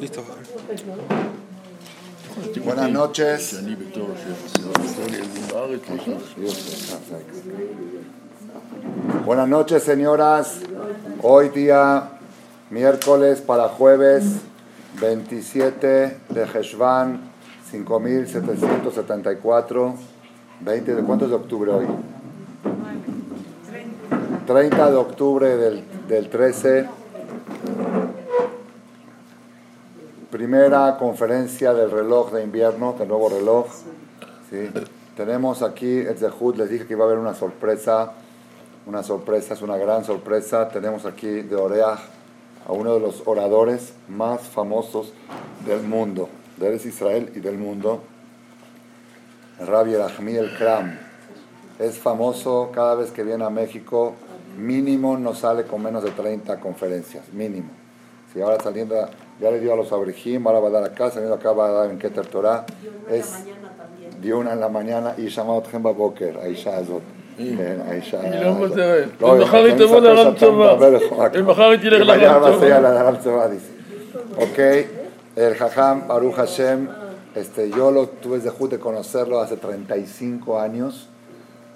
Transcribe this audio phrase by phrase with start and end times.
[0.00, 0.24] Listo.
[2.64, 3.60] Buenas noches.
[9.24, 10.60] Buenas noches, señoras.
[11.22, 12.10] Hoy día,
[12.70, 14.24] miércoles para jueves,
[15.00, 17.20] 27 de Heshvan,
[17.70, 19.94] 5774.
[20.60, 21.86] 20 de cuánto es de octubre hoy?
[24.46, 27.05] 30 de octubre del, del 13.
[30.36, 33.68] Primera conferencia del reloj de invierno, del nuevo reloj.
[34.50, 34.68] ¿sí?
[35.16, 38.12] Tenemos aquí el Zehut, les dije que iba a haber una sorpresa,
[38.84, 40.68] una sorpresa, es una gran sorpresa.
[40.68, 42.00] Tenemos aquí de Oreach
[42.68, 45.14] a uno de los oradores más famosos
[45.64, 46.28] del mundo,
[46.58, 48.02] de Israel y del mundo,
[49.58, 50.98] Rabbi Rahmi el Kram.
[51.78, 54.12] Es famoso cada vez que viene a México,
[54.58, 57.70] mínimo no sale con menos de 30 conferencias, mínimo.
[58.34, 58.96] Si ahora saliendo,
[59.40, 61.70] ya le dio a los abrijim, ahora va a dar acá, saliendo acá va a
[61.72, 62.64] dar en Keter Torah.
[63.10, 63.44] Es
[64.20, 67.02] de una en la mañana y llamado Tchemba Boker, Aisha Azot.
[67.88, 68.20] האישה...
[68.20, 69.04] אני לא מוותר.
[69.20, 70.76] מחר היא תבוא לרם צבא.
[70.80, 71.78] היא
[74.38, 74.62] תלך
[75.36, 76.88] el Jajam Baruch Hashem,
[77.34, 81.08] este, yo lo tuve de de conocerlo hace 35 años.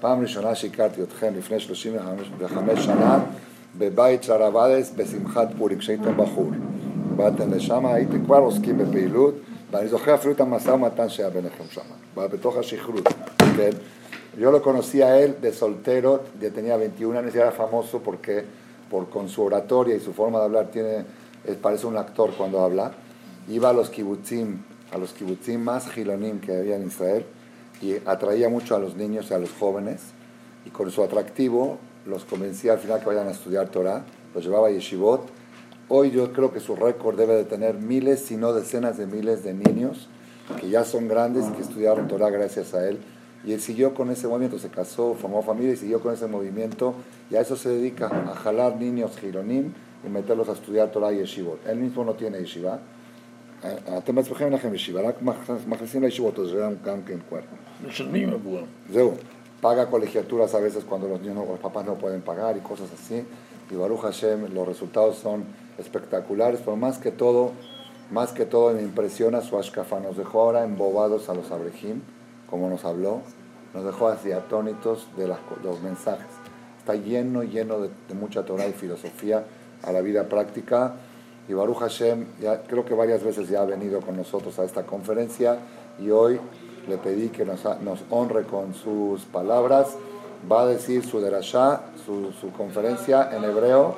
[0.01, 3.19] פעם ראשונה שהכרתי אתכם לפני 35 שנה
[3.79, 6.51] בבית של הרב אדס בשמחת פורים, כשהייתם בחור.
[7.16, 9.36] באתם לשם, הייתם כבר עוסקים בפעילות,
[9.72, 11.82] ואני זוכר אפילו את המשא ומתן שהיה ביניכם שם,
[12.16, 13.08] בתוך השכרות,
[13.58, 13.70] כן?
[14.38, 18.44] Yo lo conocí a él de soltero, ya tenía 21 años y era famoso porque
[18.90, 21.06] por, con su oratoria y su forma de hablar tiene,
[21.62, 22.92] parece un actor cuando habla.
[23.48, 24.58] Iba a los kibutzim,
[24.92, 27.26] a los kibutzim más gilonim que había en Israel
[27.82, 30.02] y atraía mucho a los niños y a los jóvenes
[30.66, 34.04] y con su atractivo los convencía al final que vayan a estudiar Torah,
[34.34, 35.30] los llevaba a yeshivot.
[35.90, 39.44] Hoy yo creo que su récord debe de tener miles, si no decenas de miles
[39.44, 40.10] de niños
[40.60, 43.00] que ya son grandes y que estudiaron Torah gracias a él
[43.46, 46.96] y él siguió con ese movimiento, se casó, formó familia y siguió con ese movimiento.
[47.30, 49.72] Y a eso se dedica, a jalar niños gironim
[50.04, 51.60] y meterlos a estudiar Torah y Yeshivot.
[51.68, 52.80] Él mismo no tiene Yeshiva.
[53.98, 55.16] אתם בעצמכם אין לכם ישיבה, רק
[55.68, 57.40] מכניסים לישיבות, אז זה גם כן כבר.
[57.88, 58.66] משלמים עבורם.
[58.90, 59.14] זהו,
[59.62, 63.24] paga colegiaturas a veces cuando los niños, los papás no pueden pagar y cosas así.
[63.71, 65.45] Y Baruch Hashem, los resultados son
[65.79, 67.53] espectaculares, pero más que todo,
[68.11, 70.01] más que todo me impresiona su ashkafa.
[70.01, 72.01] Nos dejó ahora embobados a los abrejim
[72.51, 73.21] como nos habló,
[73.73, 76.27] nos dejó así atónitos de los mensajes.
[76.79, 79.45] Está lleno, lleno de, mucha Torah y filosofía
[79.83, 80.95] a la vida práctica.
[81.49, 84.85] Y Baruch Hashem, ya, creo que varias veces ya ha venido con nosotros a esta
[84.85, 85.59] conferencia
[86.01, 86.41] y hoy
[86.89, 89.97] le pedí que nos, nos honre con sus palabras
[90.51, 93.97] va a decir su derashá, su, conferencia en hebreo,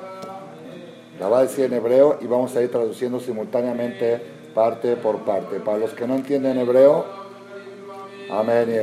[1.19, 4.21] la va a decir en hebreo y vamos a ir traduciendo simultáneamente
[4.53, 5.59] parte por parte.
[5.59, 7.05] Para los que no entienden hebreo,
[8.31, 8.75] amén y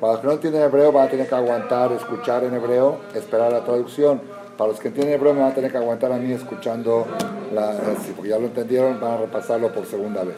[0.00, 3.52] Para los que no entienden hebreo van a tener que aguantar, escuchar en hebreo, esperar
[3.52, 4.20] la traducción.
[4.56, 7.06] Para los que entienden hebreo me van a tener que aguantar a mí escuchando,
[7.52, 7.74] la,
[8.24, 10.36] ya lo entendieron, van a repasarlo por segunda vez.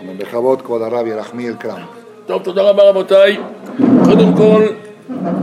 [0.00, 0.18] Amén.
[0.18, 2.03] Bejabot, Kram.
[2.26, 3.36] טוב, תודה רבה רבותיי.
[4.04, 4.66] קודם כל,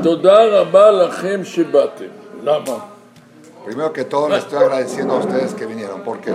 [0.03, 2.05] תודה רבה לכם שבאתם.
[2.43, 2.77] למה?
[3.65, 6.01] Primero que todo, le estoy agradeciendo a ustedes que vinieron.
[6.03, 6.31] ¿Por qué?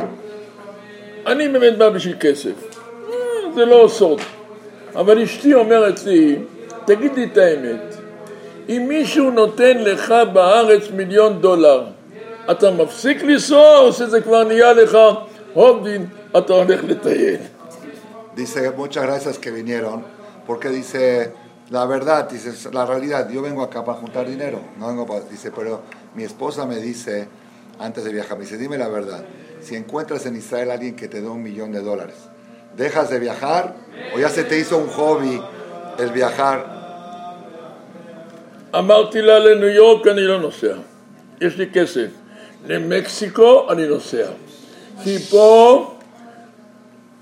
[1.27, 2.77] אני באמת בא בשביל כסף.
[3.55, 4.21] זה לא סוד.
[4.97, 6.37] אבל אשתי אומרת לי,
[6.85, 7.97] תגיד לי את האמת,
[8.69, 11.85] אם מישהו נותן לך בארץ מיליון דולר,
[12.51, 14.99] אתה מפסיק לנסוע או שזה כבר נהיה לך
[15.53, 16.07] הובדין,
[16.39, 17.37] אתה הולך לטייל?
[18.37, 19.99] Dice, muchas gracias que vinieron,
[20.48, 21.32] porque dice,
[21.70, 25.52] la verdad, dice, la realidad, yo vengo acá para juntar dinero, no vengo para, dice,
[25.52, 25.82] pero
[26.16, 27.28] mi esposa me dice,
[27.80, 29.24] antes de viajar, me dice, dime la verdad,
[29.62, 32.16] si encuentras en Israel a alguien que te da un millón de dólares,
[32.76, 33.76] ¿Dejas de viajar?
[34.16, 35.42] ¿O ya se te hizo un hobby
[36.00, 36.78] el viajar?
[38.76, 40.74] אמרתי לה לניו יורק אני לא נוסע,
[41.42, 42.08] יש לי כסף.
[42.68, 44.28] למקסיקו אני נוסע.
[45.04, 45.95] כי פה,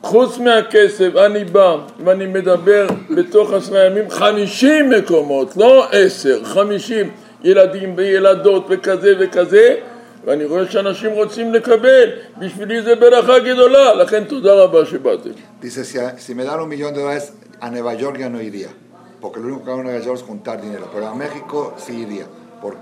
[0.05, 7.11] חוץ מהכסף, אני בא ואני מדבר בתוך עשרה ימים חמישים מקומות, לא עשר, חמישים
[7.45, 9.75] ילדים וילדות וכזה וכזה
[10.25, 15.31] ואני רואה שאנשים רוצים לקבל, בשבילי זה ברכה גדולה, לכן תודה רבה שבאתם.
[15.62, 18.69] Dice, si, si me dan un millón de dólares, a Nueva York ya no iría,
[19.21, 21.93] porque lo único que hago en Nueva York es juntar dinero, pero a México sí
[22.05, 22.27] iría.
[22.61, 22.77] ¿Por?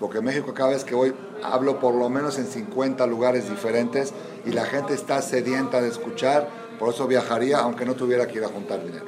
[0.00, 4.12] Porque en México cada vez que voy hablo por lo menos en 50 lugares diferentes
[4.44, 8.44] y la gente está sedienta de escuchar, por eso viajaría aunque no tuviera que ir
[8.44, 9.06] a juntar dinero.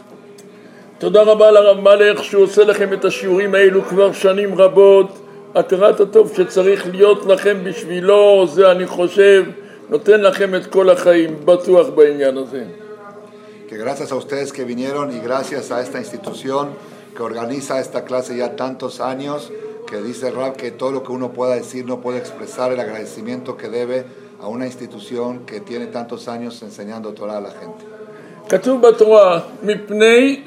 [0.99, 5.19] תודה רבה לרב מלך שהוא עושה לכם את השיעורים האלו כבר שנים רבות
[5.55, 9.45] הכרת הטוב שצריך להיות לכם בשבילו, זה אני חושב,
[9.89, 12.65] נותן לכם את כל החיים, בטוח בעניין הזה.
[13.69, 16.69] Que gracias a ustedes que vinieron y gracias a esta institución
[17.17, 19.51] que organiza esta clase ya tantos años,
[19.90, 23.58] que dice Rab que todo lo que uno pueda decir no puede expresar el agradecimiento
[23.58, 24.06] que debe
[24.40, 27.86] a una institución que tiene tantos años enseñando Torah a la gente.
[28.50, 30.42] כתוב בתורה, מפני.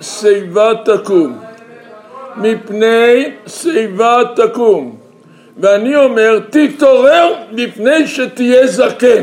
[2.37, 3.25] מפני.
[5.57, 9.23] ואני אומר, תתעורר לפני שתהיה זקן.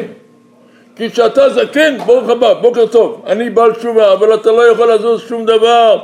[0.96, 5.22] כי כשאתה זקן, ברוך הבא, בוקר טוב, אני בעל תשובה, אבל אתה לא יכול לזוז
[5.22, 6.00] שום דבר.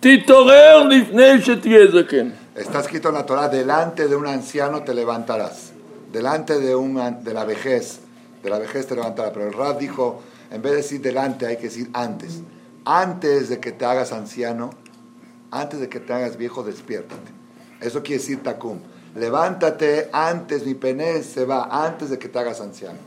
[0.00, 2.28] תתעורר לפני שתהיה זקן.
[2.55, 5.71] Está escrito en la Torah, delante de un anciano te levantarás,
[6.11, 7.99] delante de, un, an- de la vejez,
[8.43, 9.31] de la vejez te levantarás.
[9.33, 10.21] Pero el Rab dijo,
[10.51, 12.39] en vez de decir delante, hay que decir antes.
[12.85, 14.69] Antes de que te hagas anciano,
[15.51, 17.31] antes de que te hagas viejo, despiértate.
[17.81, 18.79] Eso quiere decir takum.
[19.15, 22.99] Levántate antes, mi pene se va, antes de que te hagas anciano.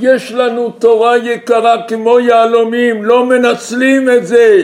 [0.00, 4.62] יש לנו תורה יקרה כמו יהלומים, לא מנצלים את זה.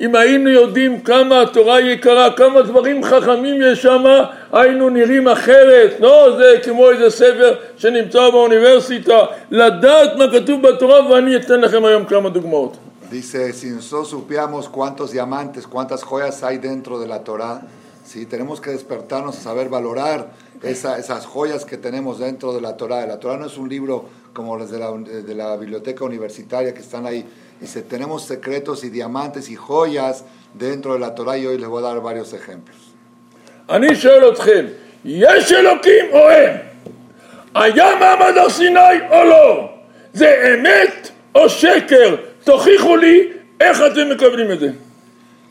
[0.00, 4.04] אם היינו יודעים כמה התורה יקרה, כמה דברים חכמים יש שם,
[4.52, 6.00] היינו נראים אחרת.
[6.00, 9.18] לא, זה כמו איזה ספר שנמצא באוניברסיטה.
[9.50, 12.76] לדעת מה כתוב בתורה, ואני אתן לכם היום כמה דוגמאות.
[13.12, 17.60] Dice, si nosotros supiéramos cuántos diamantes, cuántas joyas hay dentro de la Torah,
[18.06, 20.18] si tenemos que despertarnos a saber valorar
[20.62, 23.06] esa- esas joyas que tenemos dentro de la Torah.
[23.06, 23.94] La Torah no es un libro
[24.32, 24.90] como los de la,
[25.28, 27.20] de la biblioteca universitaria que están ahí.
[27.60, 30.24] Dice, tenemos secretos y diamantes y joyas
[30.54, 32.76] dentro de la Torah y hoy les voy a dar varios ejemplos.
[33.68, 34.66] אני שואל אתכם,
[35.04, 36.56] יש אלוקים או אין?
[37.54, 38.80] היה מעמד הר סיני
[39.10, 39.68] או לא?
[40.12, 42.16] זה אמת או שקר?
[42.44, 43.28] תוכיחו לי
[43.60, 44.70] איך אתם מקבלים את זה.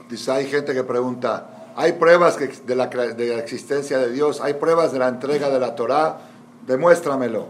[0.09, 1.47] Dice, hay gente que pregunta,
[1.77, 4.41] ¿hay pruebas que- de, la, cre- de la existencia de Dios?
[4.41, 6.17] ¿Hay pruebas de la entrega de la Torah?
[6.67, 7.43] Demuéstramelo.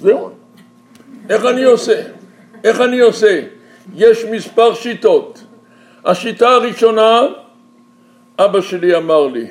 [0.00, 0.30] זהו.
[1.30, 2.02] איך אני עושה?
[2.63, 3.41] איך אני עושה?
[3.95, 5.43] יש מספר שיטות.
[6.05, 7.21] השיטה הראשונה,
[8.39, 9.47] אבא שלי אמר לי.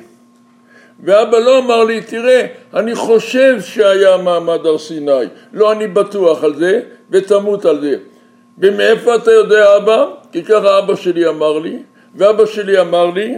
[1.03, 5.11] ואבא לא אמר לי, תראה, אני חושב שהיה מעמד הר סיני.
[5.53, 6.81] לא, אני בטוח על זה,
[7.11, 7.95] ותמות על זה.
[8.57, 10.05] ומאיפה אתה יודע, אבא?
[10.31, 11.79] כי ככה אבא שלי אמר לי,
[12.15, 13.37] ואבא שלי אמר לי,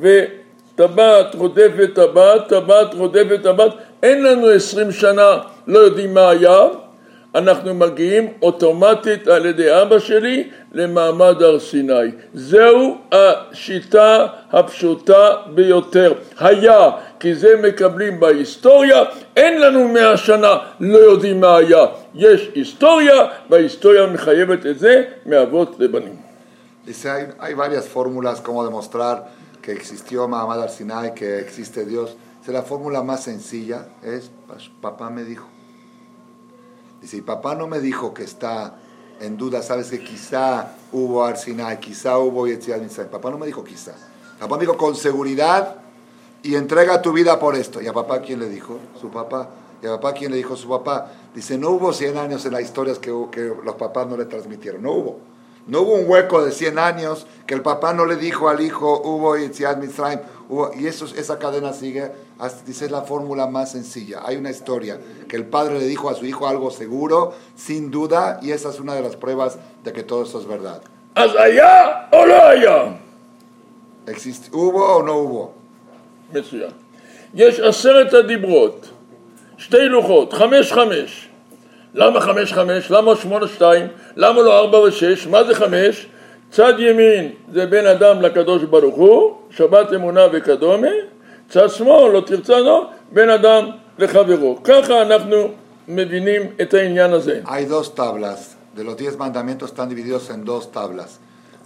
[0.00, 3.72] וטבעת רודפת טבעת, טבעת רודפת טבעת,
[4.02, 6.58] אין לנו עשרים שנה, לא יודעים מה היה,
[7.34, 12.10] אנחנו מגיעים אוטומטית על ידי אבא שלי למעמד הר סיני.
[12.34, 16.12] זהו השיטה הפשוטה ביותר.
[16.38, 16.90] היה,
[17.20, 19.02] כי זה מקבלים בהיסטוריה,
[19.36, 21.86] אין לנו מאה שנה, לא יודעים מה היה.
[22.14, 26.16] יש היסטוריה, וההיסטוריה מחייבת את זה מאבות לבנים.
[29.62, 32.08] Que existió Mahamad al Sinai, que existe Dios.
[32.40, 35.46] Dice, la fórmula más sencilla es, "Pas- papá me dijo.
[37.02, 38.76] Dice, y papá no me dijo que está
[39.20, 42.80] en duda, sabes que quizá hubo Ar Sinai, quizá hubo Yetziat.
[43.08, 43.92] Papá no me dijo quizá.
[44.38, 45.76] Papá me dijo con seguridad
[46.42, 47.80] y entrega tu vida por esto.
[47.80, 48.78] ¿Y a papá quién le dijo?
[49.00, 49.48] Su papá.
[49.82, 50.56] ¿Y a papá quién le dijo?
[50.56, 51.10] Su papá.
[51.34, 54.82] Dice, no hubo 100 años en las historias que, los papás no le transmitieron.
[54.82, 55.18] No hubo.
[55.66, 59.00] No hubo un hueco de 100 años que el papá no le dijo al hijo,
[59.04, 60.20] hubo Yetziat Mitzrayim.
[60.48, 62.10] Hubo, y eso, esa cadena sigue,
[62.66, 64.20] dice, la fórmula más sencilla.
[64.24, 68.38] Hay una historia que el padre le dijo a su hijo algo seguro, sin duda,
[68.42, 70.80] y esa es una de las pruebas de que todo eso es verdad.
[71.14, 72.84] אז היה או לא היה?
[74.06, 75.52] Existe, ¿Hubo o no hubo?
[76.32, 76.70] מצוין.
[77.34, 78.88] יש עשרת הדיברות,
[79.58, 81.28] שתי לוחות, חמש חמש.
[81.94, 82.90] למה חמש חמש?
[82.90, 83.86] למה שמונה שתיים?
[84.16, 85.26] למה לא ארבע ושש?
[85.26, 86.06] מה זה חמש?
[86.50, 90.88] צד ימין זה בין אדם לקדוש ברוך הוא, שבת אמונה וכדומה,
[91.51, 94.59] צד שמאל, לא תרצה לא, בין אדם לחברו.
[94.63, 95.35] ככה אנחנו
[95.87, 97.41] מבינים את העניין הזה.
[97.45, 98.57] Hay dos tablas.
[98.75, 101.19] De los diez mandamientos están divididos en dos tablas.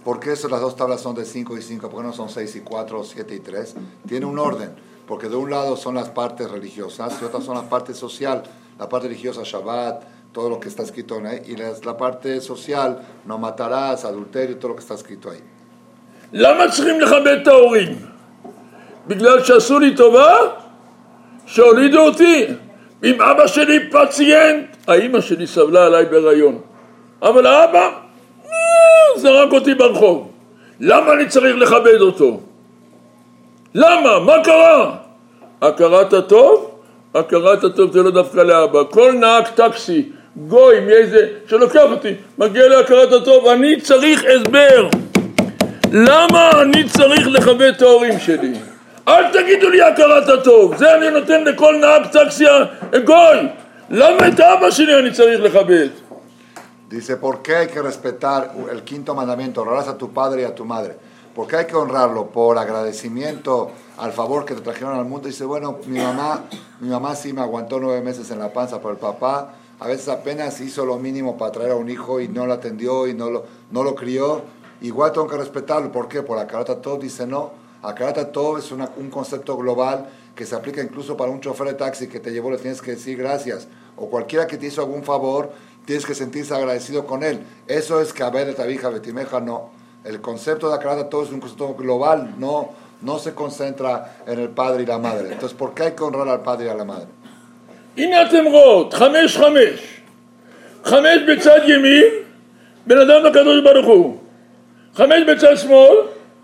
[0.04, 1.88] ¿Por qué eso las dos tablas son de 5 y 5?
[1.90, 3.74] ¿Por qué no son 6 y 4 o 7 y 3?
[4.08, 4.70] Tiene un orden.
[5.06, 8.42] Porque de un lado son las partes religiosas y otras son la parte social.
[8.78, 10.02] La parte religiosa, Shabbat,
[10.32, 11.42] todo lo que está escrito ahí.
[11.46, 15.40] Y la, la parte social, no matarás, adulterio, todo lo que está escrito ahí.
[19.07, 20.35] בגלל שעשו לי טובה?
[21.45, 22.45] שהולידו אותי.
[23.03, 26.59] אם אבא שלי פציינט, האימא שלי סבלה עליי בהיריון.
[27.21, 27.89] אבל האבא
[28.45, 28.51] אה,
[29.15, 30.31] זרק אותי ברחוב.
[30.79, 32.39] למה אני צריך לכבד אותו?
[33.75, 34.19] למה?
[34.19, 34.95] מה קרה?
[35.61, 36.71] הכרת הטוב?
[37.15, 38.83] הכרת הטוב זה לא דווקא לאבא.
[38.89, 41.27] כל נהג טקסי, גוי, מאיזה...
[41.49, 44.87] שלוקח אותי, מגיע להכרת הטוב, אני צריך הסבר.
[45.91, 48.53] למה אני צריך לכבד את ההורים שלי?
[49.08, 52.64] אל תגידו לי הכרת הטוב, זה אני נותן לכל נהג טקסיה
[53.04, 53.48] גוי.
[53.90, 55.88] למה את אבא שלי אני צריך לכבד?
[56.90, 59.62] Dice, ¿por qué hay que respetar el quinto mandamiento?
[59.62, 60.94] Honrarás a tu padre y a tu madre.
[61.34, 62.26] ¿Por qué hay que honrarlo?
[62.26, 65.26] Por agradecimiento al favor que te trajeron al mundo.
[65.26, 66.42] Dice, bueno, mi mamá,
[66.80, 70.08] mi mamá sí me aguantó nueve meses en la panza, pero el papá a veces
[70.08, 73.30] apenas hizo lo mínimo para traer a un hijo y no lo atendió y no
[73.30, 74.42] lo, no lo crió.
[74.82, 75.90] Igual tengo que respetarlo.
[75.90, 76.20] ¿Por qué?
[76.22, 77.52] Por la carata todo dice no.
[77.82, 81.74] Acarata todo es una- un concepto global que se aplica incluso para un chofer de
[81.74, 83.66] taxi que te llevó, le tienes que decir gracias.
[83.96, 85.50] O cualquiera que te hizo algún favor,
[85.84, 87.40] tienes que sentirse agradecido con él.
[87.66, 89.70] Eso es que a ver, tabija, betimeja, no.
[90.04, 92.70] El concepto de acarata todo es un concepto global, no,
[93.02, 95.32] no se concentra en el padre y la madre.
[95.32, 97.08] Entonces, ¿por qué hay que honrar al padre y a la madre?
[97.96, 100.00] הנה אתם רואות, חמש חמש.
[100.84, 102.04] חמש בצד ימין,
[102.86, 104.18] בן אדם לקדוש ברוך הוא.
[104.94, 105.96] חמש בצד שמאל,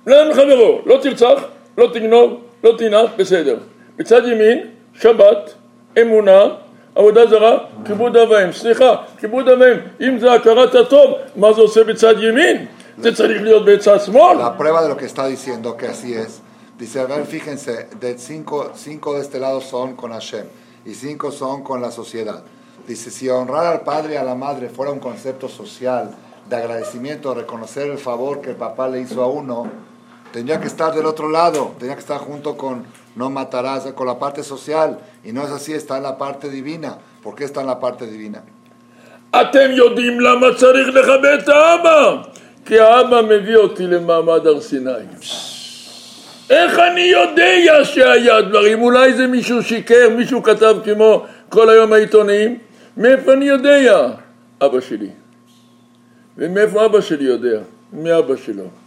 [0.07, 0.81] בן אדם לחברו.
[0.87, 1.43] לא תרצח,
[1.79, 3.57] לא תגנוב, לא תנאף, בסדר.
[3.97, 4.59] בצד ימין,
[4.95, 5.55] שבת,
[6.01, 6.45] אמונה,
[6.95, 8.53] עבודה זרה, כיבוד אב ואם.
[8.53, 10.09] סליחה, כיבוד אב ואם.
[10.09, 12.67] אם זה הכרת הטוב, מה זה עושה בצד ימין?
[12.99, 14.39] זה צריך להיות בצד שמאל.
[14.39, 16.43] La prueba de lo que está diciendo, que así es.
[16.79, 20.47] Dice, a ver, fíjense, de cinco, cinco de este lado son con Hashem
[20.87, 22.45] y cinco son con la sociedad.
[22.87, 26.15] Dice, si honrar al padre y a la madre fuera un concepto social
[26.49, 29.67] de agradecimiento, reconocer el favor que el papá le hizo a uno,
[30.34, 32.76] tendría que estar del otro lado, tendría que estar junto con
[33.16, 35.00] no matarás, con la parte social.
[35.24, 36.98] Y no es así, está en la parte divina.
[37.24, 38.42] ¿Por qué está en la parte divina?
[39.42, 42.22] אתם יודעים למה צריך לכבד את האבא?
[42.66, 44.92] כי האבא מביא אותי למעמד הר סיני.
[46.50, 48.82] איך אני יודע שהיה דברים?
[48.82, 52.58] אולי זה מישהו שיקר, מישהו כתב כמו כל היום העיתונים?
[52.98, 54.08] מאיפה אני יודע?
[54.62, 55.10] אבא שלי.
[56.38, 57.60] ומאיפה אבא שלי יודע?
[57.94, 58.83] מאבא שלו.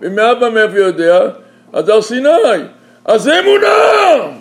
[0.00, 1.20] ומאבא מאיפה יודע?
[1.72, 2.28] אז הר סיני.
[3.04, 4.36] אז זה אמונה!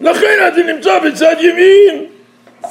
[0.00, 2.04] לכן אני נמצא בצד ימין.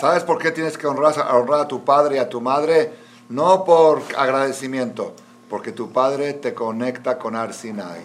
[0.02, 2.92] ¿Sabes por qué tienes que honrar, a- honrar a tu padre y a tu madre?
[3.30, 5.14] No por agradecimiento,
[5.52, 8.02] porque tu padre te conecta con Ar Sinai.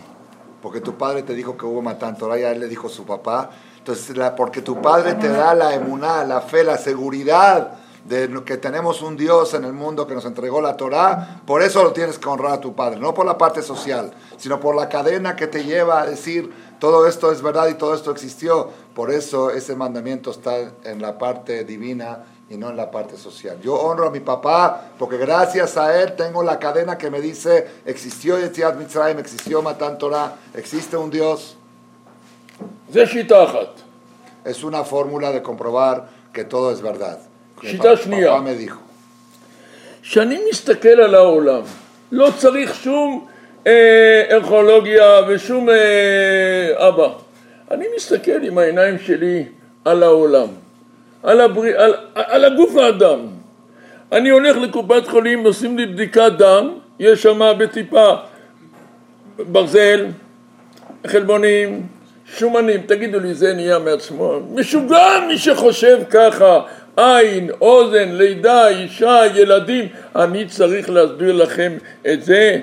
[0.62, 3.04] Porque tu padre te dijo que hubo Matán Torah y a él le dijo su
[3.06, 3.50] papá.
[3.78, 7.58] Entonces, la- porque tu padre te da la emuná, la fe, la seguridad
[8.05, 11.83] de que tenemos un Dios en el mundo que nos entregó la Torá, por eso
[11.83, 14.89] lo tienes que honrar a tu padre, no por la parte social, sino por la
[14.89, 16.51] cadena que te lleva a decir
[16.83, 18.69] todo esto es verdad y todo esto existió.
[18.93, 23.57] Por eso ese mandamiento está en la parte divina y no en la parte social.
[23.62, 27.69] Yo honro a mi papá porque gracias a él tengo la cadena que me dice
[27.86, 31.55] existió Yetziat Mitzrayim, existió Matan Torah, existe un Dios.
[34.43, 37.19] Es una fórmula de comprobar que todo es verdad.
[37.62, 38.39] שיטה שנייה.
[40.01, 41.62] כשאני מסתכל על העולם,
[42.12, 43.27] לא צריך שום
[43.67, 47.07] אה, ארכיאולוגיה ושום אה, אבא.
[47.72, 49.45] אני מסתכל עם העיניים שלי
[49.86, 50.48] על העולם,
[51.24, 53.19] על, הבריא, על, על הגוף האדם.
[54.12, 56.69] אני הולך לקופת חולים, עושים לי בדיקת דם,
[57.00, 58.13] יש שם בטיפה
[59.38, 60.05] ברזל,
[61.07, 61.88] חלבונים,
[62.25, 64.39] שומנים, תגידו לי, זה נהיה מעצמו?
[64.51, 66.62] משוגע מי שחושב ככה,
[66.96, 71.72] עין, אוזן, לידה, אישה, ילדים, אני צריך להסביר לכם
[72.12, 72.60] את זה?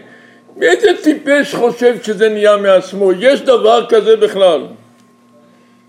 [0.62, 3.12] איזה טיפש חושב שזה נהיה מעצמו?
[3.12, 4.68] יש דבר כזה בכלל?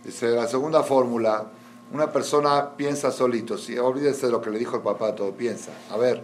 [0.04, 1.46] Dice, la segunda fórmula,
[1.92, 5.72] una persona piensa solito, si olvídese de lo que le dijo el papá, todo piensa.
[5.90, 6.22] A ver,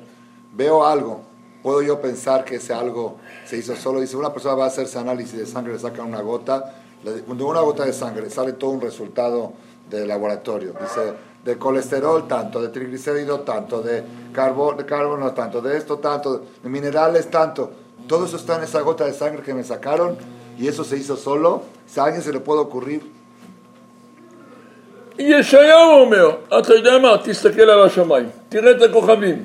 [0.53, 1.23] veo algo,
[1.65, 4.01] puedo yo pensar que ese algo se hizo solo.
[4.01, 7.43] Dice, una persona va a hacerse análisis de sangre, le sacan una gota, le- de
[7.45, 9.53] una gota de sangre sale todo un resultado
[9.91, 10.75] de laboratorio.
[10.81, 11.15] Dice,
[11.47, 16.69] de colesterol tanto, de triglicéridos tanto, de, carbo, de carbono tanto, de esto tanto, de
[16.69, 17.71] minerales tanto.
[18.07, 20.17] Todo eso está en esa gota de sangre que me sacaron
[20.59, 21.63] y eso se hizo solo.
[21.87, 23.03] Si a alguien se le puede ocurrir
[25.19, 27.17] ישעיהו אומר, אתה יודע מה?
[27.25, 29.45] תסתכל על השמיים, תראה את הכוכבים,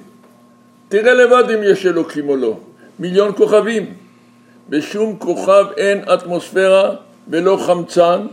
[0.89, 2.58] תראה לבד אם יש אלוקים או לא.
[3.00, 3.94] מיליון כוכבים.
[4.70, 6.96] בשום כוכב אין אטמוספירה
[7.27, 8.27] ולא חמצן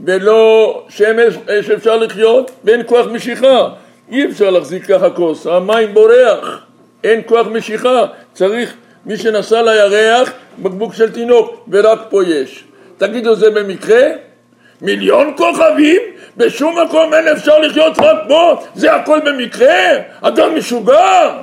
[0.00, 3.68] ולא שמש שאפשר לחיות ואין כוח משיכה.
[4.10, 6.66] אי אפשר להחזיק ככה כוס, המים בורח,
[7.04, 8.74] אין כוח משיכה, צריך
[9.06, 12.64] מי שנסע לירח בקבוק של תינוק ורק פה יש.
[12.98, 14.02] תגידו זה במקרה?
[14.80, 16.00] מיליון כוכבים?
[16.36, 18.62] בשום מקום אין אפשר לחיות רק פה?
[18.74, 19.92] זה הכל במקרה?
[20.20, 21.42] אדם משוגע?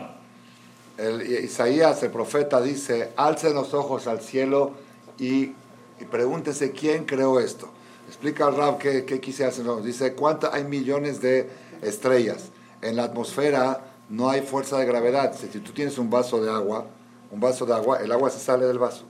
[0.98, 4.72] El Isaías, el profeta, dice, alcen los ojos al cielo
[5.18, 5.54] y,
[6.02, 7.70] y pregúntese quién creó esto.
[8.10, 9.64] Explica al Rab qué, qué quise hacer.
[9.64, 11.48] No, Dice, ¿cuántas hay millones de
[11.84, 12.50] estrellas?
[12.82, 15.36] En la atmósfera no hay fuerza de gravedad.
[15.38, 16.88] Si tú tienes un vaso de agua,
[17.30, 19.04] un vaso de agua, el agua se sale del vaso,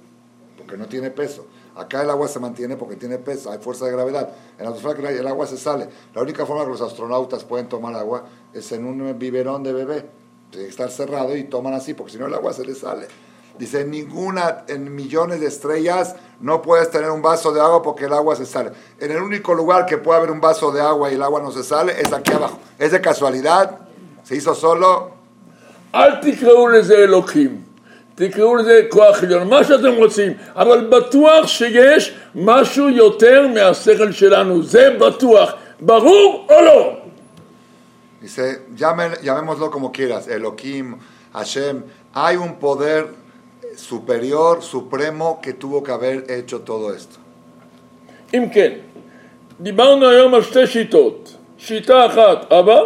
[0.58, 1.46] porque no tiene peso.
[1.78, 4.34] Acá el agua se mantiene porque tiene peso, hay fuerza de gravedad.
[4.58, 5.88] En la atmósfera el agua se sale.
[6.14, 10.10] La única forma que los astronautas pueden tomar agua es en un biberón de bebé.
[10.52, 13.08] Tiene que estar cerrado y toman así, porque si no el agua se les sale.
[13.59, 18.07] Dice, en ninguna, en millones de estrellas no puedes tener un vaso de agua porque
[18.07, 18.73] el agua se sale.
[18.99, 21.53] En el único lugar que puede haber un vaso de agua y el agua no
[21.53, 22.59] se sale es aquí abajo.
[22.79, 23.79] Es de casualidad,
[24.25, 25.11] se hizo solo.
[25.95, 27.63] אל תקראו לזה אלוקים,
[28.15, 34.97] תקראו לזה כוח עליון, מה שאתם רוצים, אבל בטוח שיש משהו יותר מהשכל שלנו, זה
[35.01, 36.97] בטוח, ברור או לא?
[38.23, 40.97] Dice, llame- llamémoslo como quieras, Elohim,
[41.33, 41.85] Hashem.
[42.15, 43.09] Hay un poder
[43.79, 47.19] superior, supremo, que tuvo que haber hecho todo esto.
[48.35, 48.73] אם כן,
[49.61, 52.81] דיברנו היום על שתי שיטות, שיטה אחת אבא,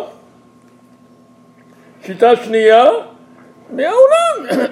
[2.06, 2.84] שיטה שנייה
[3.70, 4.68] מהעולם,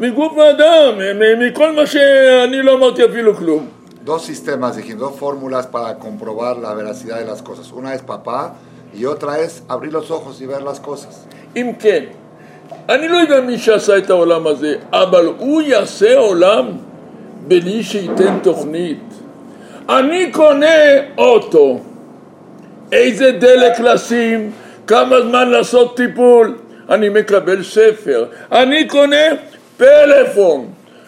[0.00, 3.68] מגוף האדם, מ- מכל מה שאני לא אמרתי אפילו כלום.
[4.06, 7.70] Dos sistemas, dijimos, dos fórmulas para comprobar la veracidad de las cosas.
[7.70, 8.54] Una es papá
[8.98, 11.26] y otra es abrir los ojos y ver las cosas.
[11.56, 12.04] אם כן,
[12.89, 16.65] אני לא יודע מי שעשה את העולם הזה, אבל הוא יעשה עולם
[17.47, 19.03] בלי שייתן תוכנית.
[19.89, 20.75] אני קונה
[21.17, 21.79] אוטו,
[22.91, 24.51] איזה דלק לשים,
[24.87, 26.55] כמה זמן לעשות טיפול,
[26.89, 28.25] אני מקבל ספר.
[28.51, 29.25] אני קונה
[29.77, 30.67] פלאפון,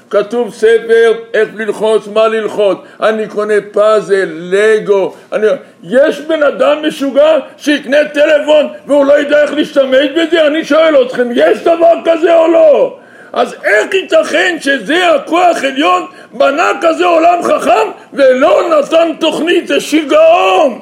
[0.10, 2.78] כתוב ספר איך ללחוץ, מה ללחוץ.
[3.02, 5.14] אני קונה פאזל, לגו.
[5.32, 5.48] אני...
[5.84, 10.48] יש בן אדם משוגע שיקנה טלפון והוא לא ידע איך להשתמש בזה?
[10.48, 13.00] אני שואל אתכם, יש דבר כזה או לא?
[13.34, 19.68] אז איך ייתכן שזה הכוח עליון בנה כזה עולם חכם ולא נתן תוכנית?
[19.68, 20.82] זה שיגעון!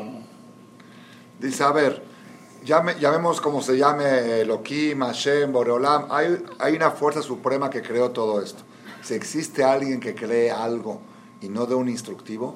[2.66, 6.08] Llame- llamemos como se llame Elohim, Hashem, Boreolam.
[6.10, 6.28] Hay,
[6.58, 8.64] hay una fuerza suprema que creó todo esto.
[9.06, 11.00] Si existe alguien que cree algo
[11.40, 12.56] y no de un instructivo,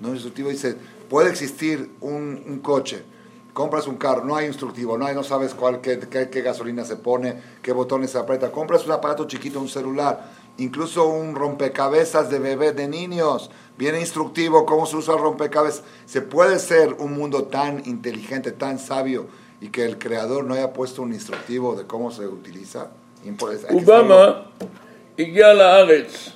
[0.00, 0.76] no un instructivo dice,
[1.08, 3.04] puede existir un, un coche,
[3.52, 6.84] compras un carro, no hay instructivo, no, hay, no sabes cuál, qué, qué- qué gasolina
[6.84, 12.28] se pone, qué botones se aprieta, compras un aparato chiquito, un celular, incluso un rompecabezas
[12.28, 15.84] de bebé, de niños, viene instructivo cómo se usa el rompecabezas.
[16.06, 19.26] Se puede ser un mundo tan inteligente, tan sabio,
[19.60, 22.90] y que el creador no haya puesto un instructivo de cómo se utiliza.
[23.24, 23.52] Impo-
[25.18, 26.30] הגיע לארץ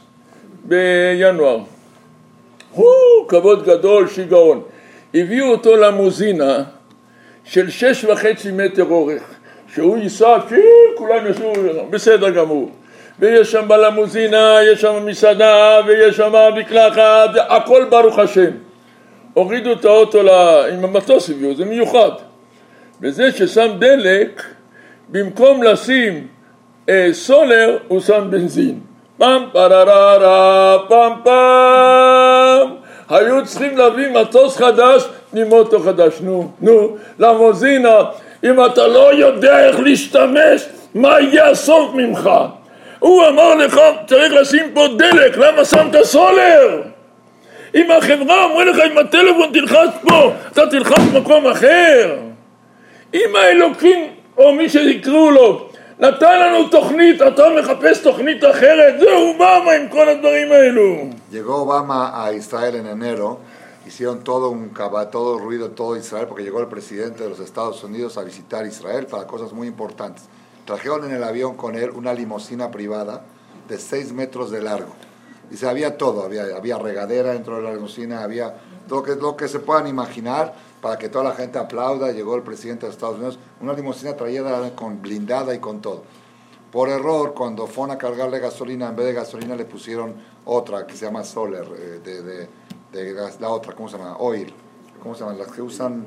[0.64, 1.58] בינואר.
[2.70, 4.62] הוא כבוד גדול, שיגעון.
[5.14, 6.64] הביאו אותו למוזינה
[7.44, 9.22] של שש וחצי מטר אורך,
[9.74, 10.38] שהוא ייסע,
[10.96, 11.52] כולם ישבו,
[11.90, 12.70] בסדר גמור.
[13.18, 18.50] ויש שם בלמוזינה, יש שם מסעדה, ויש שם מקלחת, הכל ברוך השם.
[19.34, 20.28] הורידו את האוטו ל...
[20.72, 22.10] עם המטוס הביאו, זה מיוחד.
[23.02, 24.42] וזה ששם דלק,
[25.08, 26.26] במקום לשים
[27.12, 28.78] סולר, הוא שם בנזין.
[29.18, 32.68] פעם פרררה, פעם פעם.
[33.08, 35.02] היו צריכים להביא מטוס חדש
[35.34, 36.12] עם אוטו חדש.
[36.20, 37.98] נו, נו, למוזינה,
[38.44, 42.30] אם אתה לא יודע איך להשתמש, מה יהיה הסוף ממך?
[42.98, 46.82] הוא אמר לך, צריך לשים פה דלק, למה שמת סולר?
[47.74, 52.16] אם החברה אמרה לך, עם הטלפון תלחץ פה, אתה תלחץ במקום אחר.
[53.14, 54.06] אם האלוקים,
[54.38, 55.67] או מי שיקראו לו,
[55.99, 60.95] נתן לנו תוכנית, אתה מחפש תוכנית אחרת, זה אובמה עם כל הדברים האלו.
[61.31, 63.39] Llegó Obama a Israel en enero,
[63.87, 67.39] hicieron todo un caba- todo ruido en todo Israel porque llegó el presidente de los
[67.39, 70.23] Estados Unidos a visitar Israel para cosas muy importantes.
[70.65, 73.21] Trajeron en el avión con él una limusina privada
[73.67, 74.93] de 6 metros de largo.
[75.49, 78.55] Dice, había todo, había, había regadera dentro de la limusina, había
[78.87, 82.12] todo que, lo que se puedan imaginar para que toda la gente aplauda.
[82.12, 86.02] Llegó el presidente de Estados Unidos, una limusina traída con blindada y con todo.
[86.72, 90.14] Por error, cuando fueron a cargarle gasolina, en vez de gasolina le pusieron
[90.44, 92.48] otra que se llama Solar, eh, de, de-
[92.92, 94.16] de gas- la otra, ¿cómo se llama?
[94.18, 94.52] Oil.
[95.02, 95.34] ¿Cómo se llama?
[95.34, 96.04] Las que usan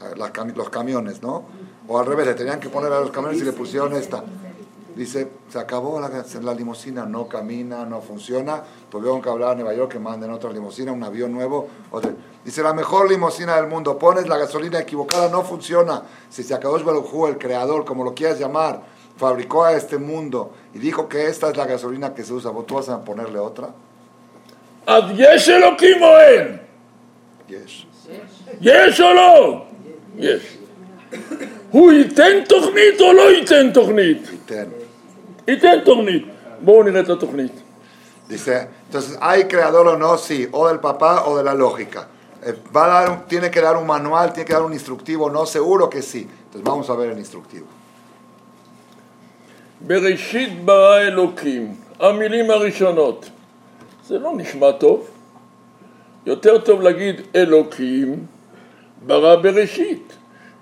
[0.00, 1.44] eh, las cami- los camiones, ¿no?
[1.88, 4.22] O al revés, le tenían que poner a los camiones y le pusieron esta.
[4.94, 6.10] Dice, se acabó la,
[6.42, 8.62] la limusina, no camina, no funciona.
[8.90, 11.68] Tuvieron que hablar a Nueva York que manden otra limusina, un avión nuevo.
[11.90, 12.12] otra.
[12.43, 16.03] Dice, la mejor limusina del mundo, pones la gasolina equivocada, no funciona.
[16.29, 18.81] Si se acabó Baruj el creador, como lo quieras llamar,
[19.17, 22.65] fabricó a este mundo y dijo que esta es la gasolina que se usa, ¿vos
[22.65, 23.69] tú vas a ponerle otra?
[24.87, 26.57] אז יש אלוקים או אין?
[27.49, 27.85] Yes.
[28.61, 29.65] יש או לא?
[30.17, 30.57] יש.
[31.71, 34.27] הוא ייתן תוכנית או לא ייתן תוכנית?
[34.27, 34.67] Y ten.
[35.47, 36.25] ייתן תוכנית.
[36.61, 37.61] בואו נראה את התוכנית.
[38.27, 40.17] Dice, entonces, ¿hay creador o no?
[40.17, 42.07] Sí, o del papá o de la lógica.
[42.42, 45.28] Eh, Va a dar un- tiene que dar un manual, tiene que dar un instructivo,
[45.30, 46.22] no, seguro que sí.
[46.44, 47.66] Entonces vamos a ver el instructivo.
[49.86, 53.28] בראשית ברא אלוקים, המילים הראשונות.
[54.06, 55.06] זה לא נשמע טוב.
[56.26, 58.26] יותר טוב להגיד אלוקים
[59.06, 60.12] ברא בראשית.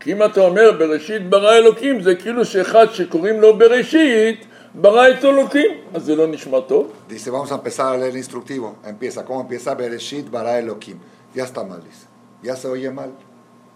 [0.01, 5.25] כי אם אתה אומר בראשית ברא אלוקים, זה כאילו שאחד שקוראים לו בראשית, ברא את
[5.25, 6.93] אלוקים, אז זה לא נשמע טוב.
[7.11, 8.77] Dice, vamos a empezar a leer el instructivo.
[8.85, 9.75] Empieza, ¿cómo empieza?
[9.75, 10.99] Bereshit bara Elohim.
[11.38, 12.06] Ya está mal, dice.
[12.42, 13.12] Ya se oye mal.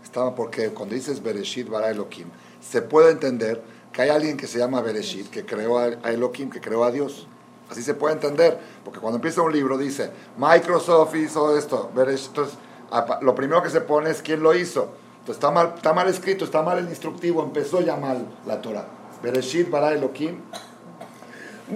[0.04, 2.28] Está porque cuando dices Bereshit bara Elohim,
[2.62, 6.50] se puede entender que hay alguien que se llama Bereshit, que creó a a Elohim,
[6.50, 7.28] que creó a Dios.
[7.70, 8.58] Así se puede entender.
[8.86, 11.90] Porque cuando empieza un libro dice, Microsoft hizo esto.
[11.96, 12.56] Bereshit, entonces,
[12.92, 14.82] apa- lo primero que se pone es quién lo hizo.
[15.20, 17.44] Entonces está mal, está mal escrito, está mal el instructivo.
[17.44, 18.86] Empezó ya mal la Torah.
[19.24, 20.36] Bereshit bara Elohim.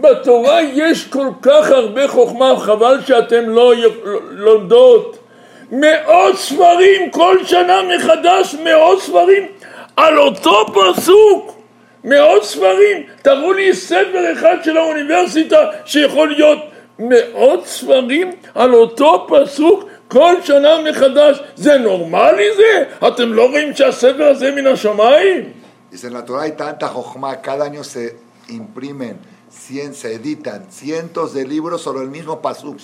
[0.02, 5.18] בתורה יש כל כך הרבה חוכמה, חבל שאתם לא י- לומדות.
[5.71, 9.47] מאות ספרים, כל שנה מחדש מאות ספרים
[9.97, 11.57] על אותו פסוק.
[12.05, 13.03] מאות ספרים.
[13.23, 16.59] תראו לי ספר אחד של האוניברסיטה שיכול להיות
[16.99, 21.41] מאות ספרים על אותו פסוק כל שנה מחדש.
[21.57, 22.85] זה נורמלי זה?
[23.09, 25.53] אתם לא רואים שהספר הזה מן השמיים?
[25.93, 28.17] Dice, en la Torah hay tanta jojma, cada año se
[28.49, 32.11] imprimen, cien, se editan cientos de libros sobre el
[32.43, 32.77] pasuk,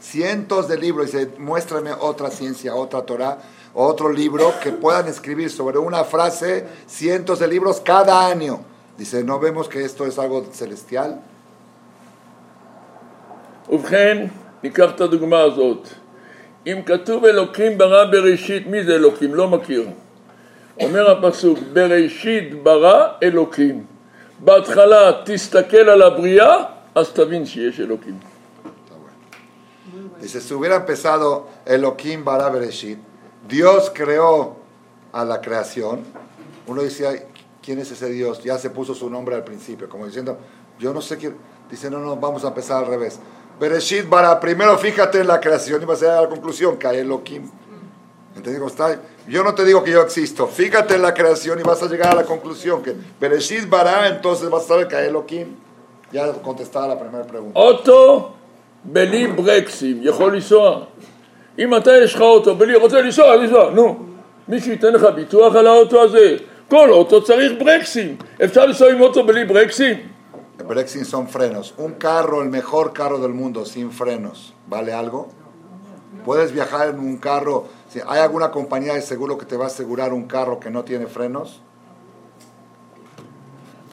[0.00, 3.38] cientos de libros, y dice, muéstrame otra ciencia, otra Torah,
[3.74, 8.60] otro libro que puedan escribir sobre una frase, cientos de libros cada año.
[8.98, 11.20] Dice, ¿no vemos que esto es algo celestial?
[13.68, 14.26] ובכן,
[14.62, 15.88] ניקח את הדוגמה הזאת.
[16.66, 19.34] אם כתוב אלוקים ברא בראשית, מי זה אלוקים?
[19.34, 19.88] לא מכיר.
[20.80, 23.84] אומר הפסוק, בראשית ברא אלוקים.
[24.38, 28.14] בהתחלה תסתכל על הבריאה, אז תבין שיש אלוקים.
[30.21, 32.99] Dice, si hubiera empezado Elohim bara Bereshit,
[33.47, 34.55] Dios creó
[35.11, 36.03] a la creación,
[36.65, 37.11] uno decía,
[37.61, 38.43] ¿quién es ese Dios?
[38.43, 40.37] Ya se puso su nombre al principio, como diciendo,
[40.79, 41.35] yo no sé quién.
[41.69, 43.19] Dice, no, no, vamos a empezar al revés.
[43.59, 46.87] Bereshit bara, primero fíjate en la creación y vas a llegar a la conclusión que
[46.87, 47.49] Elohim.
[48.35, 48.99] ¿Entendés cómo está?
[49.27, 50.47] Yo no te digo que yo existo.
[50.47, 54.49] Fíjate en la creación y vas a llegar a la conclusión que Bereshit bara, entonces
[54.49, 55.55] vas a saber que Elohim.
[56.11, 57.59] Ya contestaba la primera pregunta.
[57.59, 58.36] Otto
[58.86, 60.84] בלי ברקסים יכול לנסוע.
[61.58, 63.98] אם אתה יש לך אוטו בלי, רוצה לנסוע, לנסוע, נו.
[64.48, 66.36] מישהו ייתן לך ביטוח על האוטו הזה?
[66.68, 68.16] כל אוטו צריך ברקסים.
[68.44, 69.96] אפשר לנסוע עם אוטו בלי ברקסים?
[70.68, 71.74] Brexit son frenos.
[71.78, 75.28] Un carro, el mejor carro del mundo, sin frenos, ¿vale algo?
[76.24, 77.66] ¿Puedes viajar en un carro?
[77.90, 80.84] Si ¿Hay alguna compañía de seguro que te va a asegurar un carro que no
[80.84, 81.60] tiene frenos?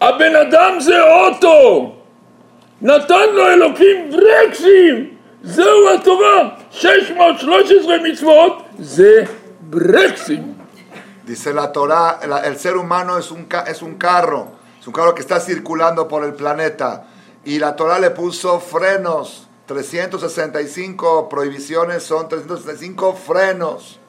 [0.01, 1.95] הבן אדם זה אוטו!
[2.83, 5.09] נתן לו אלוקים ברקסים!
[5.43, 6.49] זהו התורה!
[6.71, 9.23] 613 מצוות זה
[9.61, 10.53] ברקסים!
[11.27, 14.41] Dice la Torah, la- el ser humano es un, ca- es un carro,
[14.81, 17.03] es un carro que está circulando por el planeta.
[17.45, 23.99] Y la Torah le puso frenos, 365 prohibiciones son 365 frenos.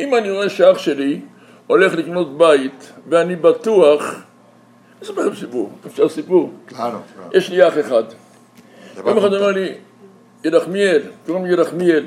[0.00, 1.20] אם אני רואה שאח שלי
[1.66, 4.20] הולך לקנות בית ואני בטוח, אני
[5.03, 6.53] אספר לכם סיפור, אפשר סיפור?
[6.69, 7.37] Claro, claro.
[7.37, 8.03] יש לי אח אחד,
[8.97, 9.33] יום אחד.
[9.33, 9.73] אומר לי,
[10.43, 12.05] ירחמיאל, קוראים לי ירחמיאל,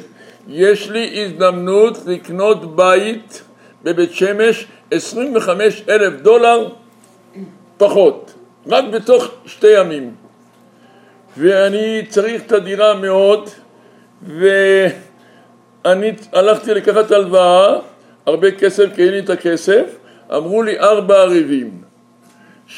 [0.48, 3.42] יש לי הזדמנות לקנות בית
[3.82, 6.68] בבית שמש 25 אלף דולר
[7.76, 8.34] פחות,
[8.66, 10.14] רק בתוך שתי ימים.
[11.36, 13.48] ואני צריך את הדירה מאוד,
[14.22, 17.76] ואני הלכתי לקחת הלוואה,
[18.26, 19.96] הרבה כסף, כי אין לי את הכסף,
[20.36, 21.79] אמרו לי ארבע ערבים.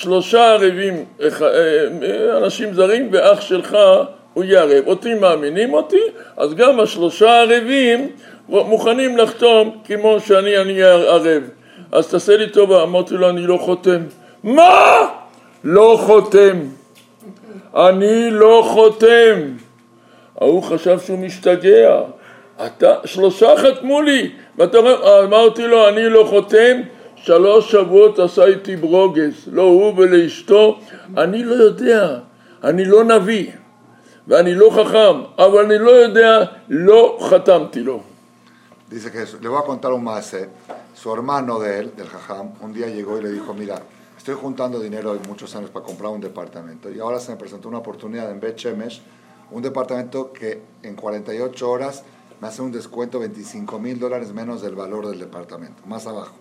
[0.00, 3.76] שלושה ערבים, אח- אה, אנשים זרים, ואח שלך
[4.34, 4.86] הוא יהיה ערב.
[4.86, 6.00] אותי מאמינים אותי,
[6.36, 8.08] אז גם השלושה ערבים
[8.48, 11.42] מוכנים לחתום כמו שאני אני ערב.
[11.92, 14.00] אז תעשה לי טובה, אמרתי לו, אני לא חותם.
[14.44, 15.08] מה?
[15.64, 16.58] לא חותם.
[17.76, 19.40] אני לא חותם.
[20.40, 22.00] ההוא חשב שהוא משתגע.
[22.66, 26.80] אתה, שלושה חתמו לי, ואתה אומר, אמרתי לו, אני לא חותם,
[27.21, 30.79] שלוש שבועות עשה איתי ברוגז, לא הוא ולאשתו,
[31.17, 32.19] אני לא יודע,
[32.63, 33.51] אני לא נביא,
[34.27, 38.01] ואני לא חכם, אבל אני לא יודע, לא חתמתי לו.
[38.89, 40.33] Dice que le voy a contar un más.
[40.95, 43.81] Su hermano de él, del Jajam, un día llegó y le dijo, mira,
[44.17, 47.67] estoy juntando dinero de muchos años para comprar un departamento y ahora se me presentó
[47.67, 49.01] una oportunidad en Bet Shemesh,
[49.51, 52.03] un departamento que en 48 horas
[52.41, 56.35] me hace un descuento 25 mil dólares menos del valor del departamento, más abajo.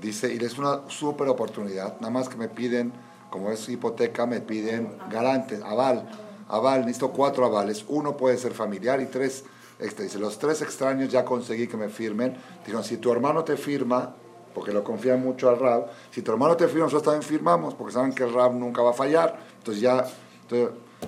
[0.00, 2.92] Dice, y es una súper oportunidad, nada más que me piden,
[3.28, 6.08] como es hipoteca, me piden garantes, aval,
[6.48, 9.44] aval, necesito cuatro avales, uno puede ser familiar y tres,
[9.78, 13.56] este, dice, los tres extraños ya conseguí que me firmen, dijeron, si tu hermano te
[13.56, 14.14] firma,
[14.54, 17.92] porque lo confían mucho al Rab, si tu hermano te firma, nosotros también firmamos, porque
[17.92, 20.06] saben que el Rab nunca va a fallar, entonces ya,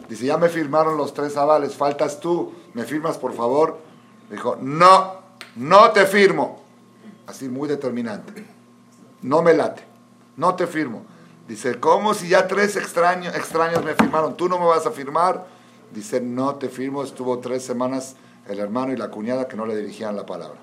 [0.09, 3.79] dice, ya me firmaron los tres avales, faltas tú, me firmas por favor,
[4.33, 5.13] Dijo, no,
[5.57, 6.63] no te firmo.
[7.27, 8.33] Así muy determinante.
[9.23, 9.83] No me late,
[10.37, 11.05] no te firmo.
[11.49, 14.37] Dice, ¿cómo si ya tres extraños, extraños me firmaron?
[14.37, 15.45] ¿Tú no me vas a firmar?
[15.93, 17.03] Dice, no te firmo.
[17.03, 18.17] Estuvo tres semanas
[18.49, 20.59] el hermano y la cuñada que no le dirigían la palabra.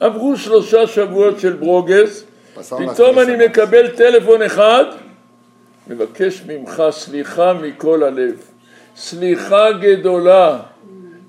[0.00, 2.24] עברו שלושה שבועות של ברוגז,
[2.54, 3.50] פסעו לה פתאום שלוש אני שנים.
[3.50, 4.84] מקבל טלפון אחד,
[5.86, 8.34] מבקש ממך סליחה מכל הלב.
[8.96, 10.60] סליחה גדולה.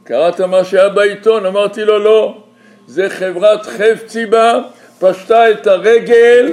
[0.03, 1.45] קראת מה שהיה בעיתון?
[1.45, 2.43] אמרתי לו לא.
[2.87, 4.61] זה חברת חפציבה,
[4.99, 6.51] פשטה את הרגל,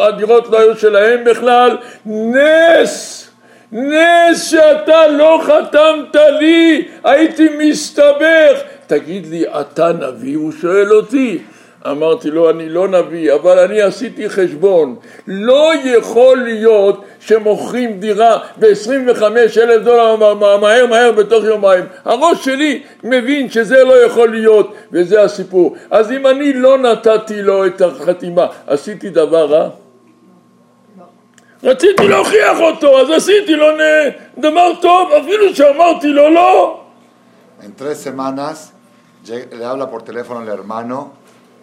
[0.00, 1.76] הדירות לא היו שלהם בכלל.
[2.06, 3.28] נס!
[3.72, 8.60] נס שאתה לא חתמת לי, הייתי מסתבך.
[8.86, 10.36] תגיד לי, אתה נביא?
[10.36, 11.38] הוא שואל אותי.
[11.86, 14.96] אמרתי לו, אני לא נביא, אבל אני עשיתי חשבון.
[15.26, 19.22] לא יכול להיות שמוכרים דירה ב-25
[19.62, 21.84] אלף דולר מה- מהר מהר בתוך יומיים.
[22.04, 25.76] הראש שלי מבין שזה לא יכול להיות, וזה הסיפור.
[25.90, 29.68] אז אם אני לא נתתי לו את החתימה, עשיתי דבר רע?
[31.64, 33.66] רציתי להוכיח אותו, אז עשיתי לו
[34.38, 36.80] דבר טוב, אפילו שאמרתי לו לא.
[37.62, 38.72] En tres semanas
[39.58, 40.98] le habla por teléfono hermano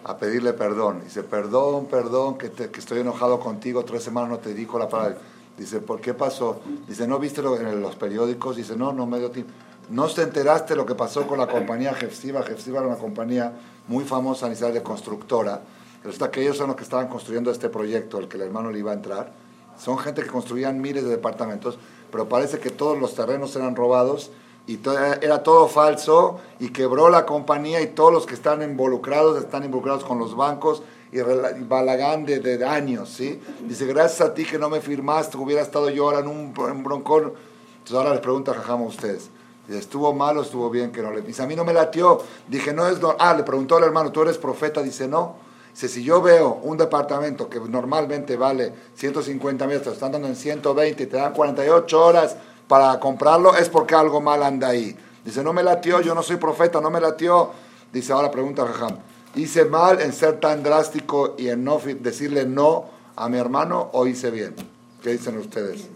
[0.06, 1.00] a pedirle perdón.
[1.04, 4.88] Dice, perdón, perdón, que, te- que estoy enojado contigo, tres semanas no te dijo la
[4.88, 5.16] palabra.
[5.58, 6.60] Dice, ¿por qué pasó?
[6.86, 8.54] Dice, ¿no viste lo- en los periódicos?
[8.56, 9.52] Dice, no, no me dio tiempo.
[9.90, 12.42] ¿No te enteraste lo que pasó con la compañía Jefsiva?
[12.42, 13.52] Jefsiva era una compañía
[13.88, 15.62] muy famosa en Israel de constructora.
[16.04, 18.78] Resulta que ellos son los que estaban construyendo este proyecto, el que el hermano le
[18.78, 19.32] iba a entrar.
[19.78, 21.78] Son gente que construían miles de departamentos,
[22.12, 24.30] pero parece que todos los terrenos eran robados
[24.66, 29.38] y to- era todo falso y quebró la compañía y todos los que están involucrados
[29.38, 33.40] están involucrados con los bancos y, y balagán de, de años, ¿sí?
[33.68, 36.82] Dice, gracias a ti que no me firmaste, hubiera estado yo ahora en un, en
[36.82, 37.32] broncón.
[37.78, 39.30] Entonces ahora les pregunta Jajam a ustedes.
[39.68, 41.22] ¿estuvo mal o estuvo bien que no le...
[41.22, 42.20] Dice, a mí no me latió.
[42.46, 43.00] Dije, no es...
[43.00, 44.80] no- Ah, le preguntó al hermano, ¿tú eres profeta?
[44.80, 45.34] Dice, no.
[45.72, 50.28] Dice, si yo veo un departamento que normalmente vale 150 mil, te lo están dando
[50.28, 52.36] en 120 y te dan 48 horas
[52.68, 54.96] para comprarlo, es porque algo mal anda ahí.
[55.24, 57.50] Dice, no me latió, yo no soy profeta, no me latió.
[57.92, 58.98] Dice, ahora pregunta a Jajam,
[59.34, 64.06] ¿hice mal en ser tan drástico y en no decirle no a mi hermano o
[64.06, 64.54] hice bien?
[65.02, 65.88] ¿Qué dicen ustedes?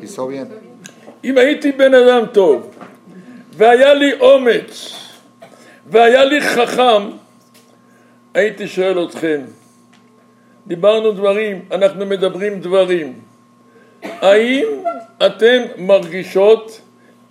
[0.00, 0.48] Hizo bien.
[1.24, 2.74] אם הייתי בן אדם טוב,
[3.56, 4.94] והיה לי אומץ,
[5.86, 7.10] והיה לי חכם,
[8.34, 9.40] הייתי שואל אתכם,
[10.66, 13.12] דיברנו דברים, אנחנו מדברים דברים,
[14.02, 14.66] האם
[15.26, 16.80] אתם מרגישות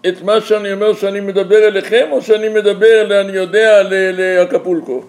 [0.08, 5.04] את מה שאני אומר שאני מדבר אליכם, או שאני מדבר, אני יודע, לאקפולקו?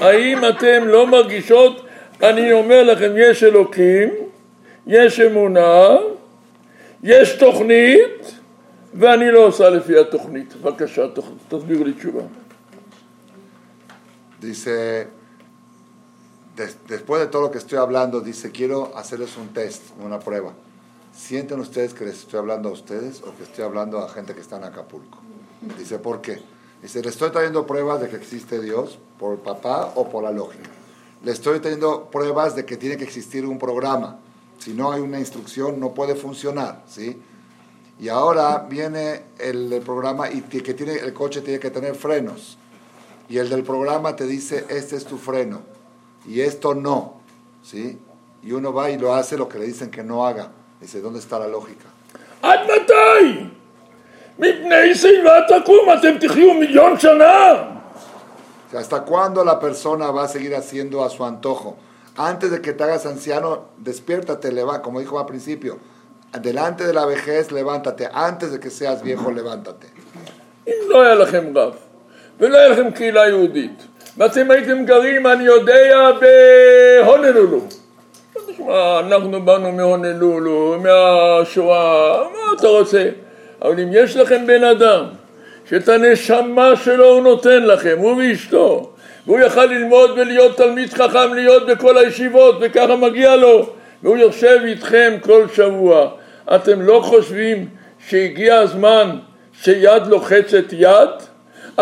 [0.00, 1.86] האם אתם לא מרגישות,
[2.22, 4.10] אני אומר לכם, יש אלוקים,
[4.86, 5.96] יש אמונה,
[7.02, 8.34] יש תוכנית
[8.94, 10.54] ואני לא עושה לפי התוכנית.
[10.56, 11.02] בבקשה,
[11.48, 12.22] תסבירו לי תשובה.
[14.42, 14.68] Dice,
[16.56, 20.52] des- después de todo lo que estoy hablando, dice, quiero hacerles un test, una prueba.
[21.16, 24.40] ¿Sienten ustedes que les estoy hablando a ustedes o que estoy hablando a gente que
[24.40, 25.18] está en Acapulco?
[25.78, 26.42] Dice, ¿por qué?
[26.82, 30.68] Dice, le estoy trayendo pruebas de que existe Dios por papá o por la lógica.
[31.22, 34.18] Le estoy trayendo pruebas de que tiene que existir un programa.
[34.58, 37.18] Si no hay una instrucción, no puede funcionar, ¿sí?
[37.98, 42.58] Y ahora viene el, el programa y que tiene, el coche tiene que tener frenos.
[43.28, 45.60] Y el del programa te dice, este es tu freno
[46.27, 47.21] Y esto no.
[47.63, 47.99] ¿Sí?
[48.43, 50.51] Y uno va y lo hace lo que le dicen que no haga.
[50.79, 51.85] Dice, ¿dónde está la lógica?
[52.41, 53.43] עד מתי?
[54.39, 57.63] מפני שיבה תקום, אתם תחיו מיליון שנה.
[58.67, 61.77] O sea, ¿Hasta cuándo la persona va a seguir haciendo a su antojo?
[62.15, 65.79] Antes de que te hagas anciano, despiértate, leva, como dijo al principio.
[66.39, 68.07] Delante de la vejez, levántate.
[68.13, 69.87] Antes de que seas viejo, levántate.
[70.67, 71.75] אם לא היה לכם רב,
[72.39, 73.87] ולא היה לכם קהילה יהודית,
[74.18, 77.60] ואתם הייתם גרים, אני יודע, בהונלולו.
[78.52, 83.08] תשמע, אנחנו באנו מהונלולו, מהשואה, מה אתה רוצה?
[83.62, 85.04] אבל אם יש לכם בן אדם,
[85.68, 88.90] שאת הנשמה שלו הוא נותן לכם, הוא ואשתו,
[89.26, 93.70] והוא יכל ללמוד ולהיות תלמיד חכם, להיות בכל הישיבות, וככה מגיע לו,
[94.02, 96.08] והוא יושב איתכם כל שבוע.
[96.54, 97.68] אתם לא חושבים
[98.08, 99.10] שהגיע הזמן
[99.62, 101.08] שיד לוחצת יד?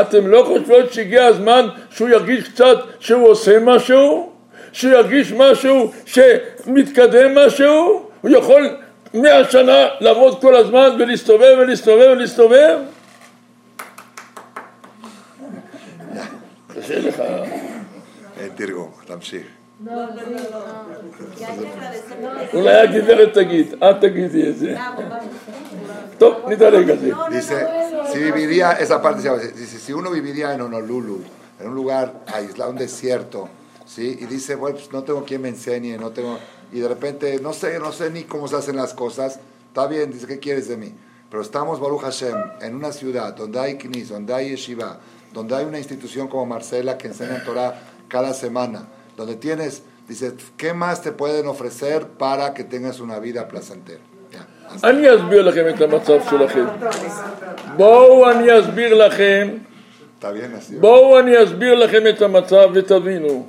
[0.00, 4.32] אתם לא חושבות שהגיע הזמן שהוא ירגיש קצת שהוא עושה משהו?
[4.72, 8.08] שהוא ירגיש משהו שמתקדם משהו?
[8.20, 8.76] הוא יכול
[9.14, 12.78] מאה שנה לעבוד כל הזמן ולהסתובב ולהסתובב ולהסתובב?
[16.74, 17.22] קשה לך.
[18.56, 19.61] תרגום, תמשיך.
[22.53, 24.75] אולי הגברת תגיד, את תגידי את זה.
[26.17, 27.11] טוב, נדלג על זה.
[27.29, 27.67] Dice,
[28.11, 31.21] si viviría, esa parte, dice, si uno viviría en Honolulu,
[31.59, 33.49] en un lugar aislado, un desierto,
[33.85, 34.17] ¿sí?
[34.19, 36.39] Y dice, bueno, pues no tengo quien me enseñe, no tengo...
[36.71, 40.11] Y de repente, no sé, no sé ni cómo se hacen las cosas, está bien,
[40.11, 40.91] dice, ¿qué quieres de mí?
[41.29, 44.99] Pero estamos, Baruch Hashem, en una ciudad donde hay knis, donde hay yeshiva,
[45.33, 48.87] donde hay una institución como Marcela que enseña Torah cada semana,
[49.22, 54.02] donde tienes, dice, ¿qué más te pueden ofrecer para que tengas una vida placentera?
[54.84, 56.64] אני אסביר לכם את המצב שלכם.
[57.76, 59.48] בואו אני אסביר לכם,
[60.80, 63.46] בואו אני אסביר לכם את המצב ותבינו.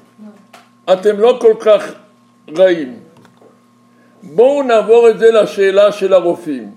[0.93, 1.93] אתם לא כל כך
[2.57, 2.99] רעים.
[4.23, 6.71] בואו נעבור את זה לשאלה של הרופאים.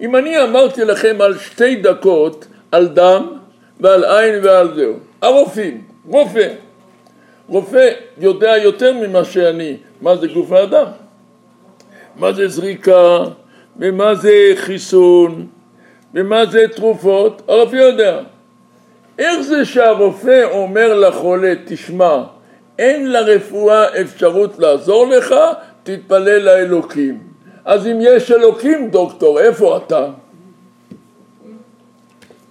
[0.00, 3.26] אם אני אמרתי לכם על שתי דקות על דם
[3.80, 6.48] ועל עין ועל זהו, הרופאים, רופא,
[7.52, 7.88] רופא
[8.18, 10.86] יודע יותר ממה שאני, מה זה גוף האדם,
[12.16, 13.24] מה זה זריקה,
[13.76, 15.46] ומה זה חיסון,
[16.14, 18.20] ומה זה תרופות, הרופא יודע.
[19.18, 22.22] איך זה שהרופא אומר לחולה, תשמע,
[22.78, 25.34] אין לרפואה אפשרות לעזור לך,
[25.82, 27.20] תתפלל לאלוקים.
[27.64, 30.06] אז אם יש אלוקים, דוקטור, איפה אתה?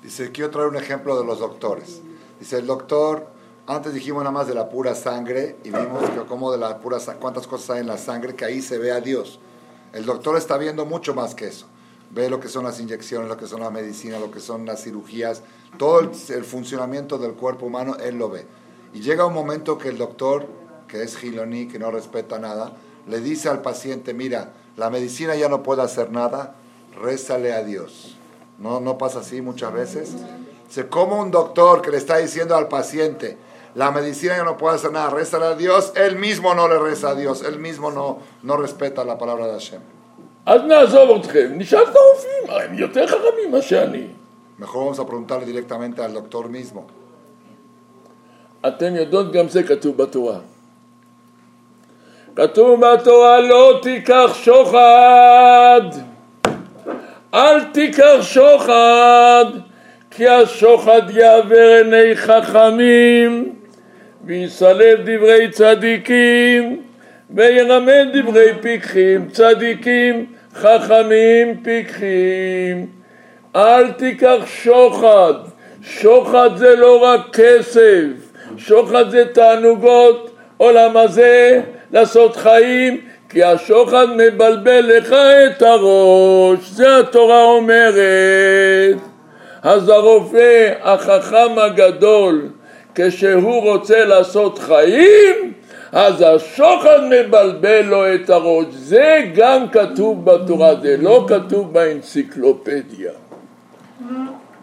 [0.03, 2.01] Dice, quiero traer un ejemplo de los doctores.
[2.39, 3.30] Dice, el doctor,
[3.75, 6.97] antes dijimos nada más de la pura sangre y vimos que como de la pura
[7.19, 9.39] cuántas cosas hay en la sangre, que ahí se ve a Dios.
[9.93, 11.67] El doctor está viendo mucho más que eso.
[12.09, 14.83] Ve lo que son las inyecciones, lo que son la medicina, lo que son las
[14.83, 15.43] cirugías,
[15.77, 18.45] todo el, funcionamiento del cuerpo humano, él lo ve.
[18.93, 20.45] Y llega un momento que el doctor,
[20.89, 22.73] que es giloní, que no respeta nada,
[23.07, 26.55] le dice al paciente, mira, la medicina ya no puede hacer nada,
[27.01, 28.17] rézale a Dios.
[28.59, 30.11] ¿No, no pasa así muchas veces?
[30.69, 33.37] Se como un doctor que le está diciendo al paciente,
[33.75, 37.09] la medicina ya no puede hacer nada, reza a Dios, él mismo no le reza
[37.11, 39.81] a Dios, él mismo no, no respeta la palabra de Hashem.
[44.57, 46.87] Mejor vamos a preguntarle directamente al doctor mismo.
[48.67, 50.39] אתם יודעות, גם זה כתוב בתורה.
[52.35, 55.81] כתוב בתורה לא תיקח שוחד,
[57.33, 59.45] אל תיקח שוחד,
[60.11, 63.50] כי השוחד יעבר עיני חכמים.
[64.25, 66.81] ויסלב דברי צדיקים,
[67.29, 72.87] וירמד דברי פיקחים, צדיקים, חכמים, פיקחים.
[73.55, 75.33] אל תיקח שוחד,
[75.83, 78.05] שוחד זה לא רק כסף,
[78.57, 87.43] שוחד זה תענוגות, עולם הזה, לעשות חיים, כי השוחד מבלבל לך את הראש, זה התורה
[87.43, 88.95] אומרת.
[89.63, 92.49] אז הרופא החכם הגדול
[92.94, 95.52] כשהוא רוצה לעשות חיים,
[95.92, 98.66] אז השוחד מבלבל לו את הראש.
[98.70, 103.12] זה גם כתוב בתורה, זה לא כתוב באנציקלופדיה.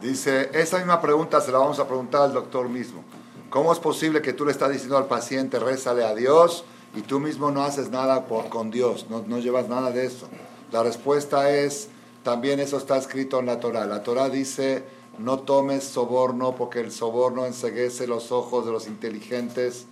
[0.01, 3.05] Dice, esa misma pregunta se la vamos a preguntar al doctor mismo.
[3.49, 7.21] ¿Cómo es posible que tú le estás diciendo al paciente, rézale a Dios, y tú
[7.21, 10.27] mismo no haces nada por, con Dios, no, no llevas nada de eso?
[10.73, 11.87] La respuesta es,
[12.21, 13.85] también eso está escrito en la Torah.
[13.85, 14.83] La Torah dice,
[15.18, 19.86] no tomes soborno porque el soborno enseguece los ojos de los inteligentes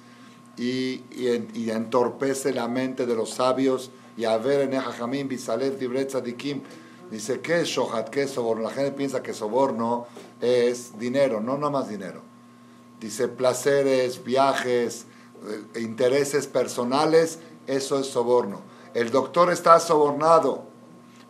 [0.56, 3.90] y, y, entorpece la mente de los sabios.
[4.16, 6.62] Y a ver en Ejajamim, Bisalet, Dibret, Dikim,
[7.10, 8.08] dice, ¿qué es shohat?
[8.08, 8.62] ¿Qué es soborno?
[8.62, 10.06] La gente piensa que soborno
[10.40, 12.22] es dinero, no, no más dinero.
[13.00, 15.04] Dice, placeres, viajes,
[15.74, 18.60] eh, intereses personales, eso es soborno.
[18.94, 20.64] El doctor está sobornado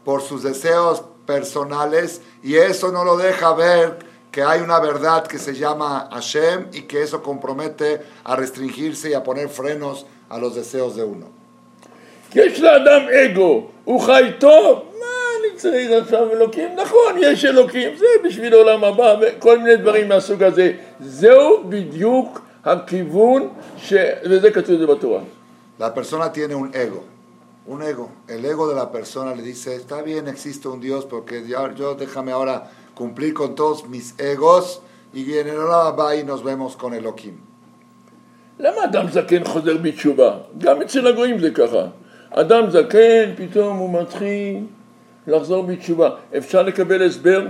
[0.04, 3.99] por sus deseos personales y eso no lo deja ver
[4.31, 9.13] que hay una verdad que se llama Hashem y que eso compromete a restringirse y
[9.13, 11.27] a poner frenos a los deseos de uno.
[12.36, 15.05] יש לאדם אגו, הוא חי טוב, מה
[15.39, 16.75] אני צריך עכשיו אלוקים?
[16.75, 20.71] נכון, יש אלוקים, זה בשביל העולם הבא וכל מיני דברים מהסוג הזה.
[20.99, 23.93] זהו בדיוק הכיוון, ש...
[24.23, 25.21] וזה כתוב בתורה.
[25.79, 27.03] La persona tiene un ego.
[27.66, 28.11] Un ego.
[28.29, 31.94] El ego de la persona le dice, está bien, existe un Dios, porque yo, yo
[31.94, 34.82] déjame ahora cumplir con todos mis egos
[35.12, 37.38] y en el va y nos vemos con Elohim.
[38.59, 40.38] למה אדם זקן חוזר בתשובה?
[40.59, 41.86] גם אצל הגויים זה ככה.
[42.30, 44.64] אדם זקן, פתאום הוא מתחיל
[45.26, 46.11] לחזור בתשובה.
[46.36, 47.47] אפשר לקבל הסבר?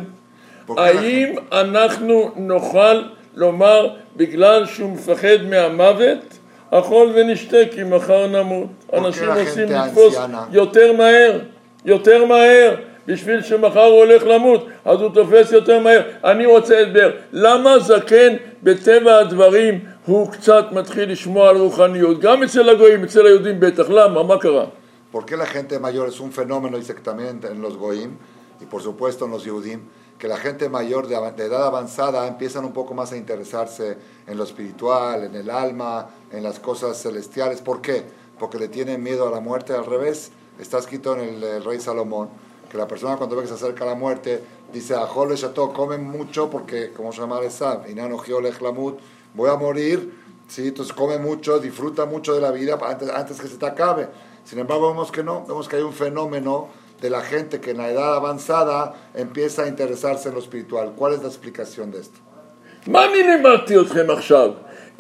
[0.69, 3.03] האם אנחנו נוכל
[3.35, 6.39] לומר בגלל שהוא מפחד מהמוות
[6.71, 8.69] אכול ונשתה כי מחר נמות.
[8.93, 10.17] אנשים רוצים לתפוס
[10.53, 11.39] יותר מהר,
[11.85, 12.75] יותר מהר,
[13.07, 16.03] בשביל שמחר הוא הולך למות, אז הוא תופס יותר מהר.
[16.25, 22.21] אני רוצה הסבר, למה זקן בטבע הדברים הוא קצת מתחיל לשמוע על רוחניות?
[22.21, 23.91] גם אצל הגויים, אצל היהודים בטח.
[23.91, 24.23] למה?
[24.23, 24.65] מה קרה?
[25.13, 28.19] ¿Por qué la gente mayor es un fenómeno, también en los goyim
[28.61, 29.81] y por supuesto en los Yehudim,
[30.19, 34.45] que la gente mayor de, edad avanzada empiezan un poco más a interesarse en lo
[34.45, 37.61] espiritual, en el alma, en las cosas celestiales.
[37.61, 38.05] ¿Por qué?
[38.39, 39.75] Porque le tienen miedo a la muerte.
[39.75, 42.29] Al revés, está escrito en el, el rey Salomón
[42.71, 44.43] que la persona cuando ve que se acerca a la muerte
[44.73, 48.99] dice a Jole Chateau, comen mucho porque, como se llama Esab, Inano Hlamut,
[49.35, 50.13] voy a morir,
[50.49, 50.69] ¿sí?
[50.69, 54.09] entonces come mucho, disfruta mucho de la vida antes, antes que se te acabe.
[54.45, 56.69] Sin embargo, vemos que no, vemos que hay un fenómeno
[57.01, 60.93] de la gente que en la edad avanzada empieza a interesarse en lo espiritual.
[60.97, 62.21] ¿Cuál es la explicación de esto?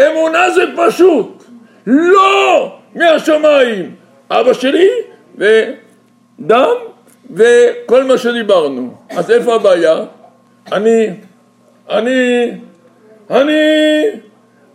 [0.00, 1.44] אמונה זה פשוט.
[1.86, 3.94] לא מהשמיים.
[4.30, 4.88] אבא שלי
[5.36, 6.74] ודם
[7.30, 8.94] וכל מה שדיברנו.
[9.10, 10.04] אז איפה הבעיה?
[10.72, 11.08] אני,
[11.90, 12.50] אני,
[13.30, 13.60] אני,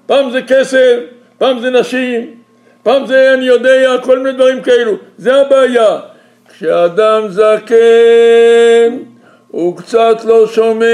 [0.06, 0.98] פעם זה כסף,
[1.38, 2.36] פעם זה נשים,
[2.84, 4.94] פעם זה אני יודע, כל מיני דברים כאלו.
[5.18, 6.00] זה הבעיה.
[6.62, 8.98] כשאדם זקן,
[9.48, 10.86] הוא קצת לא שומע,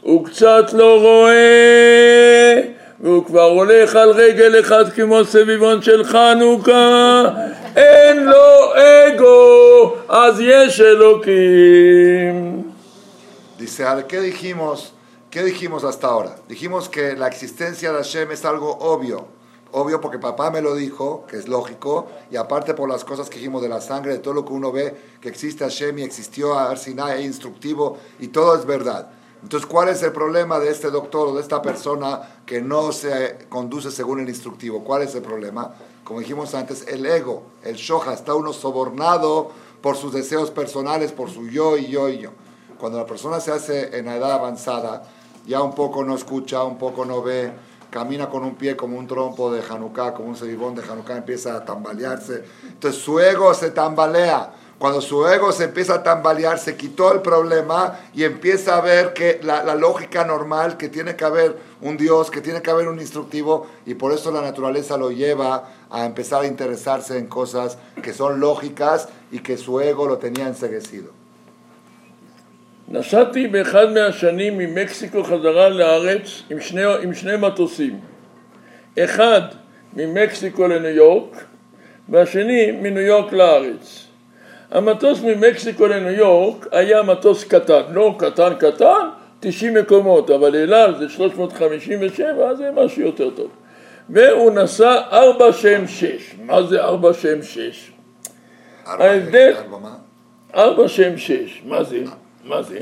[0.00, 2.60] הוא קצת לא רואה,
[3.00, 7.24] והוא כבר הולך על רגל אחד כמו סביבון של חנוכה,
[7.76, 12.64] אין לו אגו, אז יש אלוקים.
[13.58, 14.92] Dice, ¿qué dijimos?
[15.30, 16.34] ¿Qué dijimos hasta ahora?
[16.48, 19.43] Dijimos que la existencia de es algo obvio.
[19.76, 23.38] Obvio porque papá me lo dijo, que es lógico, y aparte por las cosas que
[23.38, 26.56] dijimos de la sangre, de todo lo que uno ve, que existe Hashem y existió
[26.56, 29.10] a Sinai, es instructivo, y todo es verdad.
[29.42, 33.46] Entonces, ¿cuál es el problema de este doctor o de esta persona que no se
[33.48, 34.84] conduce según el instructivo?
[34.84, 35.74] ¿Cuál es el problema?
[36.04, 39.50] Como dijimos antes, el ego, el shoja, está uno sobornado
[39.82, 42.30] por sus deseos personales, por su yo y yo y yo.
[42.78, 45.02] Cuando la persona se hace en la edad avanzada,
[45.48, 47.52] ya un poco no escucha, un poco no ve,
[47.94, 51.54] camina con un pie como un trompo de Hanukkah, como un cebibón de Hanukkah, empieza
[51.54, 52.42] a tambalearse.
[52.66, 54.50] Entonces su ego se tambalea.
[54.80, 59.12] Cuando su ego se empieza a tambalear, se quitó el problema y empieza a ver
[59.12, 62.88] que la, la lógica normal, que tiene que haber un Dios, que tiene que haber
[62.88, 67.78] un instructivo, y por eso la naturaleza lo lleva a empezar a interesarse en cosas
[68.02, 71.23] que son lógicas y que su ego lo tenía enseguecido.
[72.88, 78.00] נסעתי באחד מהשנים ממקסיקו חזרה לארץ עם שני, עם שני מטוסים.
[78.98, 79.40] אחד
[79.96, 81.44] ממקסיקו לניו יורק
[82.08, 84.06] והשני מניו יורק לארץ.
[84.70, 89.08] המטוס ממקסיקו לניו יורק היה מטוס קטן, לא קטן קטן,
[89.40, 93.50] 90 מקומות, אבל אילת זה 357, זה משהו יותר טוב.
[94.10, 96.34] והוא נסע 466.
[96.42, 97.92] מה זה 466?
[98.86, 99.94] ההבדל- ארבע מה?
[100.54, 101.98] ארבע שהם שש, מה זה?
[102.44, 102.78] מה זה?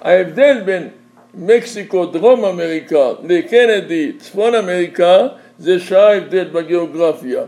[0.00, 0.88] ההבדל בין
[1.34, 5.26] מקסיקו, דרום אמריקה, לקנדי, צפון אמריקה,
[5.58, 7.42] זה שעה הבדל בגיאוגרפיה.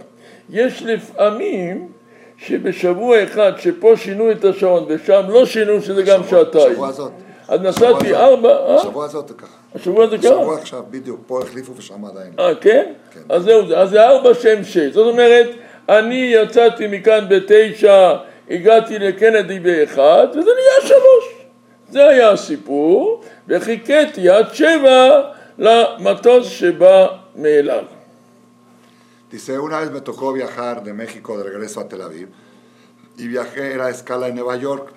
[0.50, 1.88] יש לפעמים
[2.36, 6.74] שבשבוע אחד שפה שינו את השעון ושם לא שינו שזה גם שעתיים.
[6.74, 7.12] שבוע הזאת.
[7.48, 8.14] אז נסעתי.
[8.14, 8.78] ארבע, אה?
[8.82, 9.56] שבוע הזאת זה ככה.
[9.74, 10.30] השבוע זה קרה?
[10.30, 12.32] שבוע עכשיו, בדיוק, פה החליפו ושם עדיין.
[12.38, 12.92] אה, כן?
[13.14, 13.20] כן.
[13.28, 13.78] אז זהו זה.
[13.78, 14.78] אז זה ארבע שהם שש.
[14.78, 15.46] זאת אומרת,
[15.88, 18.16] אני יצאתי מכאן בתשע,
[18.50, 21.29] הגעתי לקנדי באחד, וזה נהיה שלוש.
[21.90, 25.20] זה היה הסיפור, וחיכיתי עד שבע
[25.58, 27.84] למטוס שבא מאלעל.
[29.30, 32.30] Dice, una vez me tocó viajar de México de regreso a Tel Aviv
[33.16, 34.92] y viajé, era a escala en Nueva York.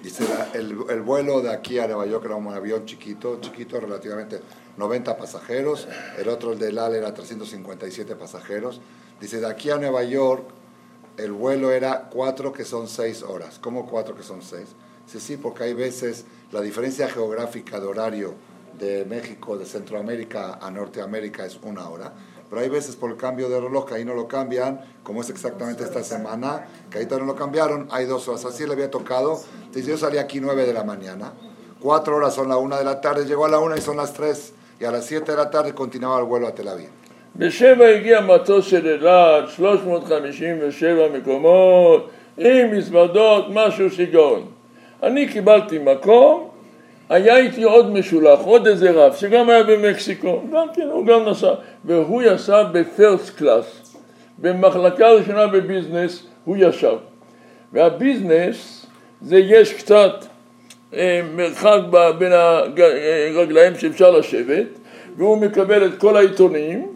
[0.00, 4.40] Dice, el, el vuelo de aquí a Nueva York era un avión chiquito, chiquito relativamente,
[4.76, 5.88] 90 pasajeros,
[6.18, 8.80] el otro, el de LAL, era 357 pasajeros.
[9.20, 10.44] Dice, de aquí a Nueva York,
[11.16, 13.58] el vuelo era 4 que son 6 horas.
[13.58, 14.68] ¿Cómo 4 que son 6?
[15.08, 18.34] Sí, sí, porque hay veces la diferencia geográfica de horario
[18.78, 22.12] de México, de Centroamérica a Norteamérica es una hora.
[22.50, 25.30] Pero hay veces por el cambio de reloj que ahí no lo cambian, como es
[25.30, 28.44] exactamente esta semana, que ahí no lo cambiaron, hay dos horas.
[28.44, 29.40] Así le había tocado.
[29.60, 31.32] Entonces yo salí aquí 9 de la mañana,
[31.80, 34.12] cuatro horas son la una de la tarde, llegó a la una y son las
[34.12, 36.90] tres, y a las siete de la tarde continuaba el vuelo a Tel Aviv.
[37.36, 44.57] בשבע הגיע מטוס של אלעד, 357 מקומות, עם מזוודות, משהו שיגעון.
[45.02, 46.48] אני קיבלתי מקום,
[47.08, 51.54] היה איתי עוד משולח, עוד איזה רב, שגם היה במקסיקו, גם כן, הוא גם נסע,
[51.84, 53.96] והוא ישב בפרסט קלאס,
[54.38, 56.96] במחלקה ראשונה בביזנס, הוא ישב.
[57.72, 58.86] והביזנס,
[59.22, 60.24] זה יש קצת
[60.94, 61.78] אה, מרחק
[62.18, 64.66] בין הרגליים שאפשר לשבת,
[65.16, 66.86] והוא מקבל את כל העיתונים,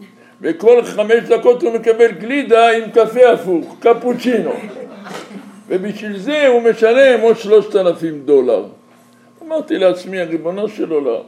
[0.41, 4.53] וכל חמש דקות הוא מקבל גלידה עם קפה הפוך, קפוצ'ינו.
[5.72, 8.64] ובשביל זה הוא משלם עוד שלושת אלפים דולר.
[9.42, 11.22] אמרתי לעצמי, ריבונו של עולם,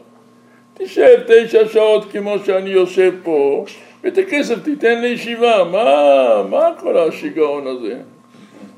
[0.74, 3.64] תשב תשע שעות כמו שאני יושב פה,
[4.05, 8.01] ואת הכסף תיתן לישיבה, מה, מה כל השיגעון הזה?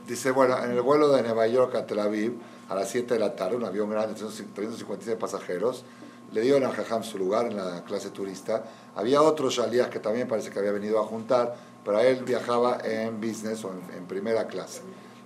[0.08, 2.32] Dice, bueno, en el vuelo de Nueva York a Tel Aviv,
[2.68, 5.84] a las 7 de la tarde, un avión grande, 356 pasajeros,
[6.32, 8.64] le dio al Jajam su lugar en la clase turista.
[8.96, 11.54] Había otros Shalías que también parece que había venido a juntar,
[11.84, 14.80] pero él viajaba en business o en, primera clase.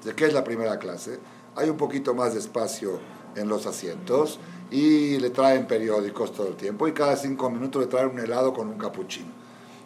[0.05, 1.19] ¿De qué es la primera clase?
[1.57, 3.01] Hay un poquito más de espacio
[3.35, 4.39] en los asientos
[4.71, 8.53] y le traen periódicos todo el tiempo y cada cinco minutos le traen un helado
[8.53, 9.29] con un capuchino.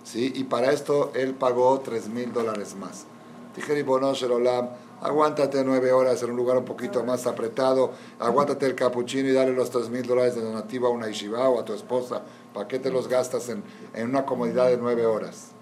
[0.05, 0.33] ¿sí?
[0.35, 3.07] Y para esto él pagó 3 mil dólares más.
[3.55, 4.69] Dije, Bono Sherolam,
[5.01, 9.53] aguántate nueve horas en un lugar un poquito más apretado, aguántate el capuchino y dale
[9.53, 12.23] los 3 mil dólares de donativo a una yeshiva o a tu esposa.
[12.55, 13.63] ¿Para qué te los gastas en,
[13.95, 15.53] en una comodidad de nueve horas?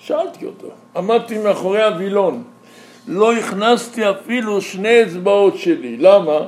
[0.00, 2.44] שאלתי אותו, עמדתי מאחורי הווילון,
[3.07, 6.39] לא הכנסתי אפילו שני אצבעות שלי, למה?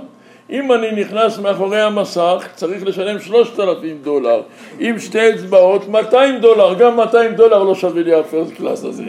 [0.49, 4.41] אם אני נכנס מאחורי המסך צריך לשלם 3,000 דולר,
[4.79, 9.03] עם שתי אצבעות 200 דולר, גם 200 דולר לא שווה לי הפרסט קלאס הזה.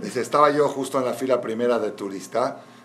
[0.00, 2.42] Dice, estaba yo justo en la fila primera de turista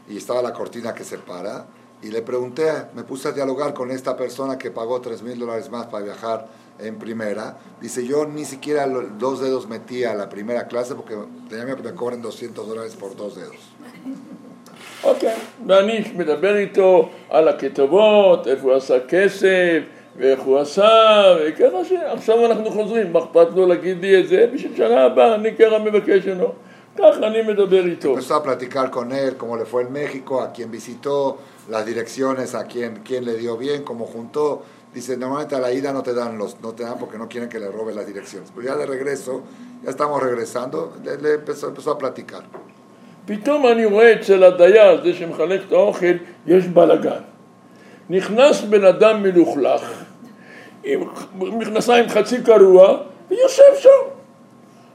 [0.10, 1.66] y estaba la cortina que separa
[2.02, 5.70] y le pregunté, me puse a dialogar con esta persona que pagó 3 mil dólares
[5.70, 6.48] más para viajar
[6.79, 7.59] en primera.
[7.81, 11.17] Dice, yo ni siquiera los dos dedos metí a la primera clase porque
[11.49, 13.57] tenía miedo que me cobren 200 dólares por dos dedos.
[15.05, 15.35] אוקיי,
[15.67, 19.79] ואני מדבר איתו על הכתבות, איפה הוא עשה כסף,
[20.17, 20.89] ואיך הוא עשה,
[21.47, 24.47] וככה שעכשיו אנחנו חוזרים, מה אכפת לו להגיד לי את זה?
[24.55, 26.53] בשביל שנה הבאה אני ככה מבקש ממנו.
[26.99, 28.15] ככה אני מדבר איתו.
[28.15, 32.55] Empezó a platicar con él, cómo le fue en México, a quién visitó, las direcciones,
[32.55, 34.63] a quién, quién le dio bien, cómo juntó.
[34.94, 37.50] Dice, normalmente a la ida no te dan los, no te dan porque no quieren
[37.50, 38.52] que le roben las direcciones.
[38.54, 39.42] Pero ya de regreso,
[39.84, 42.44] ya estamos regresando, le, le empezó, empezó a platicar.
[43.26, 46.16] פתאום אני רואה אצל הדייר, זה שמחלק את האוכל,
[46.48, 47.22] יש בלאגן.
[48.10, 49.82] נכנס בן אדם מלוכלך,
[50.84, 52.98] עם מכנסיים חצי קרוע,
[53.30, 53.90] ויושב שם.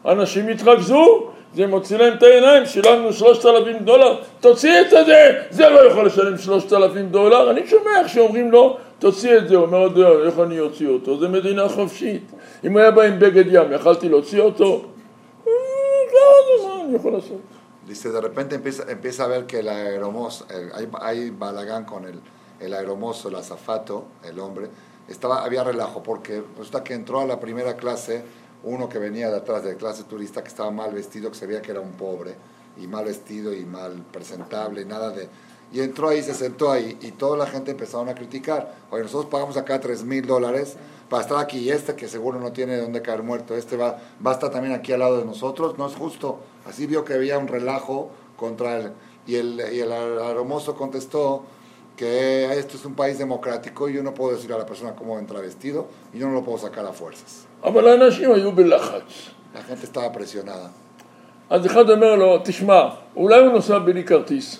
[0.07, 5.69] אנשים התרכזו, זה מוציא להם את העיניים, שילמנו שלושת אלפים דולר, תוציא את זה, זה
[5.69, 10.26] לא יכול לשלם שלושת אלפים דולר, אני שומע שאומרים לו, תוציא את זה, הוא אומר,
[10.28, 12.32] איך אני אוציא אותו, זה מדינה חופשית,
[12.64, 14.86] אם הוא היה בא עם בגד ים, יכלתי להוציא אותו?
[15.46, 15.52] לא,
[16.68, 17.42] מה אני יכול לעשות?
[17.88, 22.06] Dice, de repente empieza, empieza a ver que el aeromozo, el, hay, hay, balagán con
[22.06, 22.22] el,
[22.62, 24.70] el aeromozo, el azafato, el hombre,
[25.10, 28.24] estaba, había relajo, porque resulta que entró a la primera clase
[28.64, 31.46] uno que venía de atrás de la clase turista que estaba mal vestido, que se
[31.46, 32.36] veía que era un pobre,
[32.78, 35.28] y mal vestido y mal presentable, y nada de...
[35.72, 38.76] Y entró ahí, se sentó ahí, y toda la gente empezaron a criticar.
[38.92, 40.76] Oye, nosotros pagamos acá 3 mil dólares
[41.10, 43.98] para estar aquí, y este que seguro no tiene de dónde caer muerto, este va,
[44.26, 46.40] va a estar también aquí al lado de nosotros, no es justo.
[46.68, 48.92] Así vio que había un relajo contra él.
[49.26, 51.44] Y el, y el aromoso contestó
[51.96, 55.20] que esto es un país democrático y yo no puedo decir a la persona cómo
[55.20, 57.48] entra vestido y yo no lo puedo sacar a fuerzas.
[59.54, 60.72] La gente estaba presionada.
[61.50, 64.60] אז אחד אומר לו, תשמע, אולי הוא נוסע בלי כרטיס.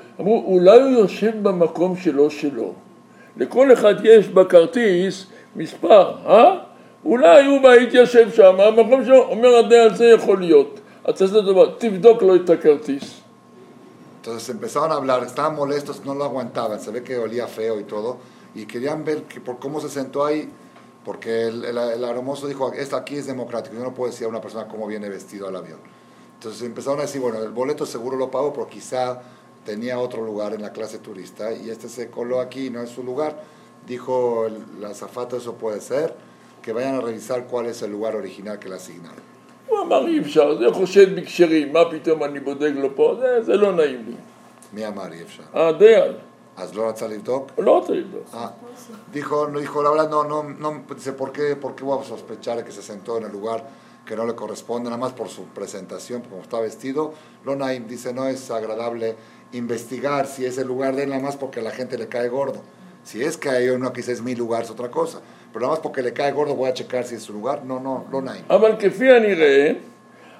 [0.20, 2.72] אמרו, אולי הוא יושב במקום שלו שלו.
[3.36, 6.58] לכל אחד יש בכרטיס מספר, אה?
[7.04, 10.80] אולי הוא בא התיישב שם, המקום שלו, אומר הדייל זה יכול להיות.
[11.04, 13.20] אז תעשה דבר, תבדוק לו את הכרטיס.
[14.22, 17.84] Entonces empezaron a hablar, estaban molestos, no lo aguantaban, se ve que olía feo y
[17.84, 18.16] todo,
[18.56, 20.50] y querían ver que por cómo se sentó ahí,
[21.04, 24.28] porque el, el, el aromoso dijo, esto aquí es democrático, yo no puedo decir a
[24.28, 25.78] una persona cómo viene vestido al avión.
[26.34, 29.22] Entonces empezaron a decir, bueno, el boleto seguro lo pago, pero quizá
[29.64, 33.02] tenía otro lugar en la clase turista, y este se coló aquí, no es su
[33.02, 33.42] lugar.
[33.86, 36.14] Dijo el azafato, eso puede ser,
[36.62, 39.22] que vayan a revisar cuál es el lugar original que le asignaron.
[39.68, 43.56] הוא אמר אי אפשר, זה חושד בקשרים, מה פתאום אני בודק לו פה, זה, זה
[43.56, 44.14] לא נעים לי.
[44.72, 45.42] מי אמר אי אפשר?
[45.52, 46.12] הדייל.
[46.56, 47.50] אז לא רצה לבדוק?
[47.54, 48.22] הוא לא רוצה לבדוק.
[48.32, 48.52] Ah,
[49.12, 52.04] dijo, no, dijo, la verdad, no, no, no, dice, ¿por qué, ¿por qué voy a
[52.04, 53.66] sospechar que se sentó en el lugar
[54.06, 57.12] que no le corresponde, nada más por su presentación, como está vestido?
[57.44, 59.16] Lo Naim dice, no es agradable
[59.53, 62.29] investigar si es el lugar de él, nada más porque a la gente le cae
[62.29, 62.61] gordo.
[63.03, 65.21] Si es que hay uno dice es mi lugar, es otra cosa.
[65.51, 67.79] pero nada más porque le cae gordo voy a checar si es su lugar, no,
[67.79, 68.43] no, לא נעים.
[68.49, 69.71] אבל כפי הנראה,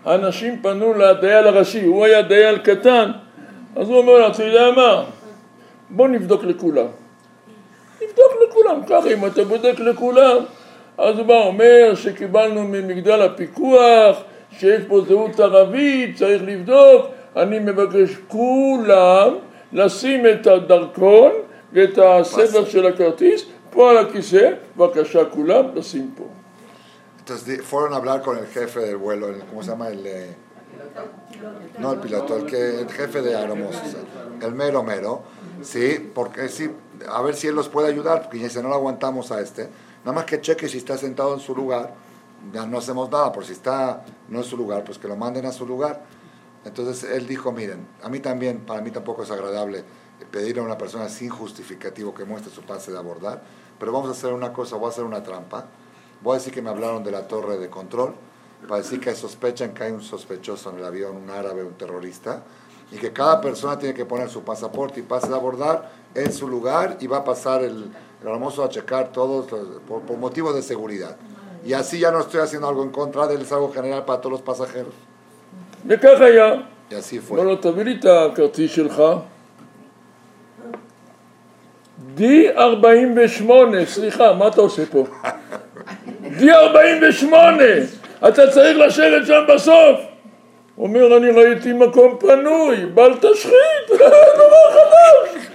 [0.06, 3.12] אנשים פנו לדייל הראשי, הוא היה דייל קטן,
[3.76, 5.04] אז הוא אומר, אתה יודע מה,
[5.90, 6.88] בוא נבדוק לכולם.
[8.02, 10.38] נבדוק לכולם, ככה אם אתה בודק לכולם,
[10.98, 14.18] אז הוא אומר שקיבלנו ממגדל הפיקוח,
[14.52, 17.06] שיש פה זהות ערבית, צריך לבדוק,
[17.37, 19.35] אני מבקש כולם
[19.73, 21.33] לשים את הדרכון
[21.73, 26.25] ואת הספר של הכרטיס, פה על הכיסא, בבקשה כולם, לשים פה.
[27.19, 29.89] Entonces di- fueron a hablar con el jefe del vuelo, el- ¿cómo se llama?
[29.89, 30.35] El, eh,
[31.81, 33.83] no el piloto, el, que, el jefe de aeromosos,
[34.43, 35.23] el mero mero,
[35.63, 36.71] sí, porque sí,
[37.09, 39.69] a ver si él los puede ayudar, porque dice, no lo aguantamos a este,
[40.05, 41.95] nada más que cheque si está sentado en su lugar,
[42.55, 45.47] ya no hacemos nada, por si está no en su lugar, pues que lo manden
[45.47, 46.03] a su lugar.
[46.64, 49.84] Entonces él dijo, miren, a mí también, para mí tampoco es agradable
[50.32, 53.42] pedir a una persona sin justificativo que muestre su pase de abordar,
[53.80, 55.66] pero vamos a hacer una cosa, voy a hacer una trampa,
[56.22, 58.14] voy a decir que me hablaron de la torre de control,
[58.68, 62.44] para decir que sospechan que hay un sospechoso en el avión, un árabe, un terrorista,
[62.92, 66.48] y que cada persona tiene que poner su pasaporte y pase de abordar en su
[66.48, 67.92] lugar y va a pasar el,
[68.22, 69.48] hermoso a checar todos
[69.88, 71.18] por, por motivos de seguridad.
[71.66, 74.22] Y así ya no estoy haciendo algo en contra de él, es algo general para
[74.22, 74.94] todos los pasajeros.
[75.88, 76.54] וכך היה.
[76.92, 77.46] Así לא.
[77.46, 79.04] לא, תביא לי את הכרטיס שלך.
[82.18, 83.52] D48,
[83.86, 85.04] סליחה, מה אתה עושה פה?
[86.40, 87.34] D48,
[88.28, 90.00] אתה צריך לשבת שם בסוף.
[90.78, 93.88] אומר, אני ראיתי מקום פנוי, בל תשחית,
[94.36, 95.46] דבר חדש.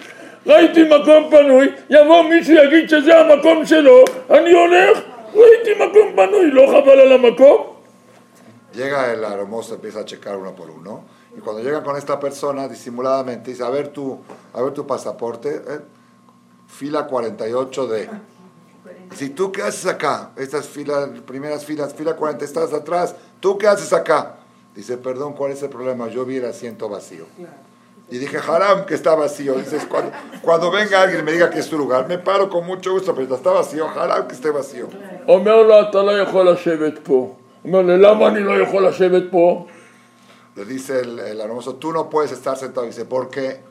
[0.47, 4.99] ראיתי מקום פנוי, יבוא מישהו יגיד שזה המקום שלו, אני הולך,
[5.35, 7.76] ראיתי מקום פנוי, לא חבל על המקום?
[8.75, 11.05] Llega el hermoso, empieza a checar uno por uno.
[11.37, 14.19] Y cuando llega con esta persona, disimuladamente, dice, a ver tu,
[14.53, 15.81] a ver tu pasaporte, eh,
[16.67, 18.09] fila 48D.
[19.15, 23.67] Si tú qué haces acá, estas filas, primeras filas, fila 40, estás atrás, ¿tú qué
[23.67, 24.37] haces acá?
[24.75, 26.09] Dice, perdón, ¿cuál es el problema?
[26.09, 27.25] Yo vi el asiento vacío.
[28.11, 29.55] Y dije, haram, que está vacío.
[29.55, 30.13] Dices, cuando,
[30.43, 33.15] cuando venga alguien y me diga que es tu lugar, me paro con mucho gusto,
[33.15, 34.89] pero está vacío, haram que esté vacío.
[37.66, 37.98] אומר לו, אתה לא יכול לשבת פה.
[37.98, 39.66] אומר לו, למה אני לא יכול לשבת פה?
[40.58, 42.86] Le dice el, el hermoso, tú no puedes estar sentado.
[42.86, 43.62] Dice, ¿por qué?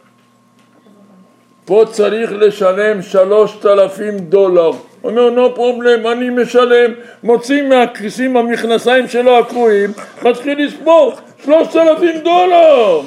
[1.65, 4.71] פה צריך לשלם שלושת אלפים דולר.
[5.01, 6.93] הוא אומר, no problem, אני משלם,
[7.23, 9.93] מוציא מהכיסים המכנסיים שלו הקרועים,
[10.23, 13.01] מתחיל לספור, שלושת אלפים דולר!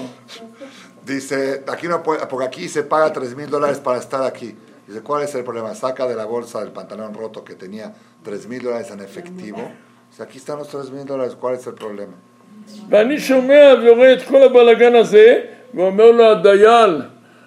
[1.05, 4.55] Dice, aquí no puede, porque aquí se paga 3 mil dólares para estar aquí.
[4.87, 5.75] Dice, ¿cuál es el problema?
[5.75, 7.93] Saca de la bolsa del pantalón roto que tenía
[8.23, 9.69] 3 mil dólares en efectivo.
[10.17, 12.13] Dice, aquí están los 3 mil dólares, ¿cuál es el problema?
[12.89, 15.39] ואני שומע ורואה את כל הבלאגן הזה,
[15.73, 17.01] ואומר לו הדייל,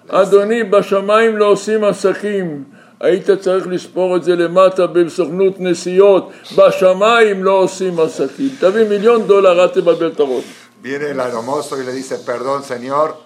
[0.09, 2.65] אדוני, בשמיים לא עושים עסקים.
[3.01, 8.49] היית צריך לספור את זה למטה בסוכנות נסיעות, בשמיים לא עושים עסקים.
[8.61, 10.45] תביא מיליון דולר, אל תבלבל את הראש.
[10.83, 13.17] Viene el hermoso y le dice, perdón señor,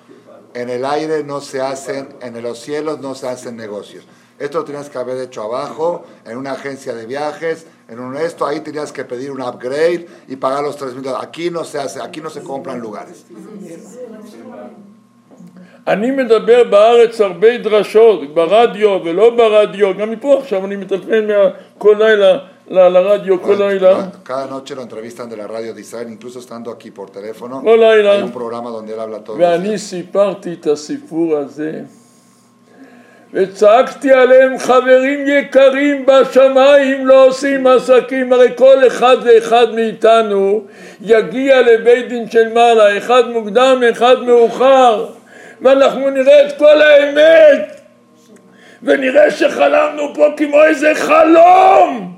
[0.55, 4.05] en el aire no se hacen, en los cielos no se hacen negocios.
[4.39, 8.47] Esto lo tenías que haber hecho abajo, en una agencia de viajes, en un esto,
[8.47, 11.27] ahí tenías que pedir un upgrade y pagar los 3 mil dólares.
[11.29, 13.25] Aquí no se hace, aquí no se compran lugares.
[15.89, 21.35] אני מדבר בארץ הרבה דרשות, ברדיו ולא ברדיו, גם מפה עכשיו אני מטלפן מה-
[21.79, 24.09] כל לילה ל- לרדיו, כל לילה.
[24.25, 27.63] Cada noche lo entrevistan de la radio de Israel, incluso estando aquí por teléfono.
[27.63, 28.13] כל לילה.
[28.13, 29.77] Hay un programa donde él habla todos los ואני días.
[29.81, 31.83] סיפרתי את הסיפור הזה,
[33.36, 40.62] וצעקתי עליהם, חברים יקרים בשמיים לא עושים עסקים, הרי כל אחד ואחד מאיתנו
[41.02, 45.10] יגיע לבית דין של מעלה, אחד מוקדם, אחד מאוחר,
[45.62, 47.82] ואנחנו נראה את כל האמת,
[48.84, 52.16] ונראה שחלמנו פה כמו איזה חלום.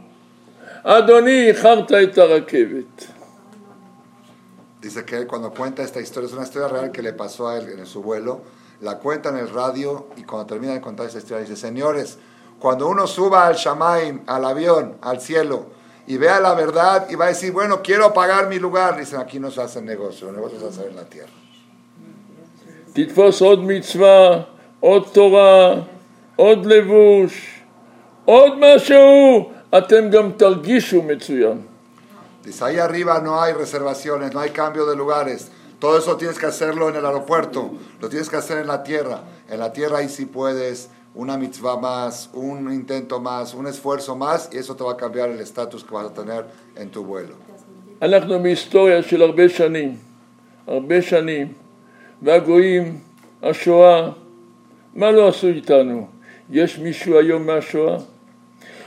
[0.84, 3.08] אדוני, איחרת את הרכבת.
[4.82, 7.68] Dice que cuando cuenta esta historia, es una historia real que le pasó a él
[7.80, 8.42] en su vuelo,
[8.81, 12.19] la cuenta en el radio y cuando termina de contar esa historia dice, señores,
[12.59, 15.67] cuando uno suba al Shamaim, al avión, al cielo,
[16.07, 19.39] y vea la verdad y va a decir, bueno, quiero pagar mi lugar, dicen, aquí
[19.39, 21.33] no se hace negocio, el negocio se hace en la tierra.
[22.95, 24.43] תתפוס עוד מצווה,
[24.81, 25.75] עוד תורה,
[26.37, 27.61] עוד לבוש,
[28.25, 31.63] עוד משהו, אתם גם תרגישו מצוין.
[32.45, 35.51] Dice, ahí arriba no hay reservaciones, no hay cambio de lugares.
[35.80, 37.72] Todo eso tienes que hacerlo en el aeropuerto,
[38.02, 39.22] lo tienes que hacer en la tierra.
[39.50, 44.50] En la tierra ahí sí puedes una mitzvah más, un intento más, un esfuerzo más,
[44.52, 47.36] y eso te va a cambiar el estatus que vas a tener en tu vuelo.
[48.02, 49.96] אנחנו בהיסטוריה של הרבה שנים,
[50.68, 51.54] הרבה שנים,
[52.22, 53.00] והגויים,
[53.44, 54.10] השואה,
[54.96, 56.08] מה לא עשו איתנו?
[56.50, 57.98] יש מישהו היום מהשואה?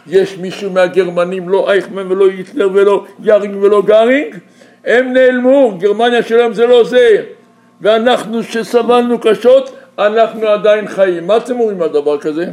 [0.07, 4.37] יש מישהו מהגרמנים, לא אייכמן ולא היטלר ולא יארינג ולא גארינג?
[4.84, 7.26] הם נעלמו, גרמניה שלהם זה לא זה.
[7.82, 9.70] ואנחנו שסבלנו קשות,
[10.00, 11.28] אנחנו עדיין חיים.
[11.28, 12.46] מה אתם אומרים על דבר כזה?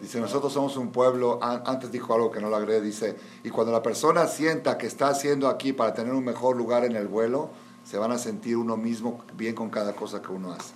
[0.00, 3.50] Dice, nosotros somos un pueblo, an- antes dijo algo que no lo agregué, dice, y
[3.50, 7.08] cuando la persona sienta que está haciendo aquí para tener un mejor lugar en el
[7.08, 7.50] vuelo,
[7.84, 10.72] se van a sentir uno mismo bien con cada cosa que uno hace.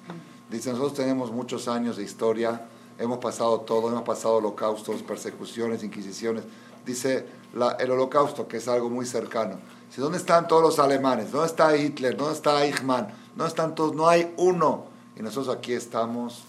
[0.51, 2.63] Dice, nosotros tenemos muchos años de historia,
[2.99, 6.43] hemos pasado todo, hemos pasado holocaustos, persecuciones, inquisiciones.
[6.85, 7.25] Dice
[7.55, 9.55] la, el holocausto, que es algo muy cercano.
[9.89, 11.33] Dice, ¿dónde están todos los alemanes?
[11.33, 12.17] ¿Dónde está Hitler?
[12.17, 13.09] ¿Dónde está Eichmann?
[13.37, 13.95] ¿Dónde están todos?
[13.95, 14.87] No hay uno.
[15.17, 16.43] Y nosotros aquí estamos.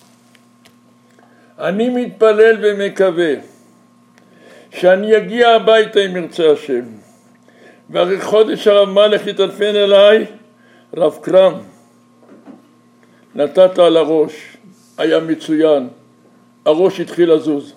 [1.60, 3.34] אני מתפלל ומקווה
[4.72, 6.86] שאני אגיע הביתה אם ירצה השם.
[7.90, 10.26] ואחרי חודש הרב מלך יטלפן אליי,
[10.98, 11.54] רב קרם,
[13.36, 14.58] נתת על הראש,
[14.98, 15.90] היה מצוין,
[16.66, 17.74] הראש התחיל לזוז.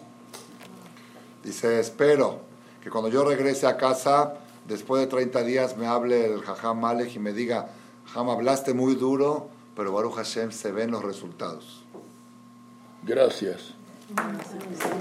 [1.45, 2.41] Dice, espero
[2.83, 4.35] que cuando yo regrese a casa,
[4.72, 7.68] después de 30 días, me hable el Jajam Malek y me diga,
[8.08, 11.84] Jajam, hablaste muy duro, pero Baruch Hashem se ven los resultados.
[13.04, 13.74] Gracias.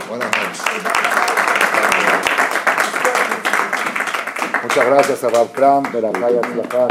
[0.09, 0.63] Buenas noches.
[4.63, 5.85] Muchas gracias a Rab Kram,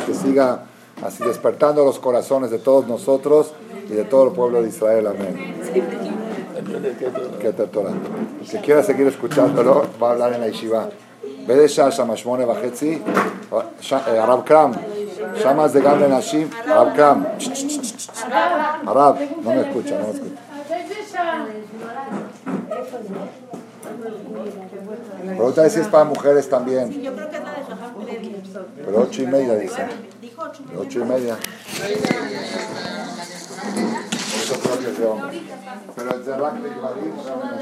[0.06, 0.64] que siga
[1.04, 3.54] así despertando los corazones de todos nosotros
[3.90, 5.08] y de todo el pueblo de Israel.
[5.08, 5.56] Amén.
[8.50, 10.90] Que quiera seguir escuchándolo, va a hablar en la yeshiva.
[11.49, 12.17] באיזה שעה שם?
[12.17, 12.99] שמונה וחצי?
[13.81, 14.71] ש- אה, הרב קרם,
[15.37, 16.49] שמה זה גם לנשים?
[16.67, 17.25] הרב קרם,
[18.87, 20.41] הרב, לא me escucha, no me escucha.
[25.27, 26.91] Pregunta si es para mujeres también.
[27.03, 28.37] Yo creo que es la de Shahar Levi.
[28.85, 29.87] Pero ocho y media dice.
[30.21, 30.63] Dijo ocho.
[30.79, 31.37] Ocho y media.
[34.43, 35.43] Eso creo que es de hombre.
[35.97, 37.13] Pero el de Rack de Ibadim,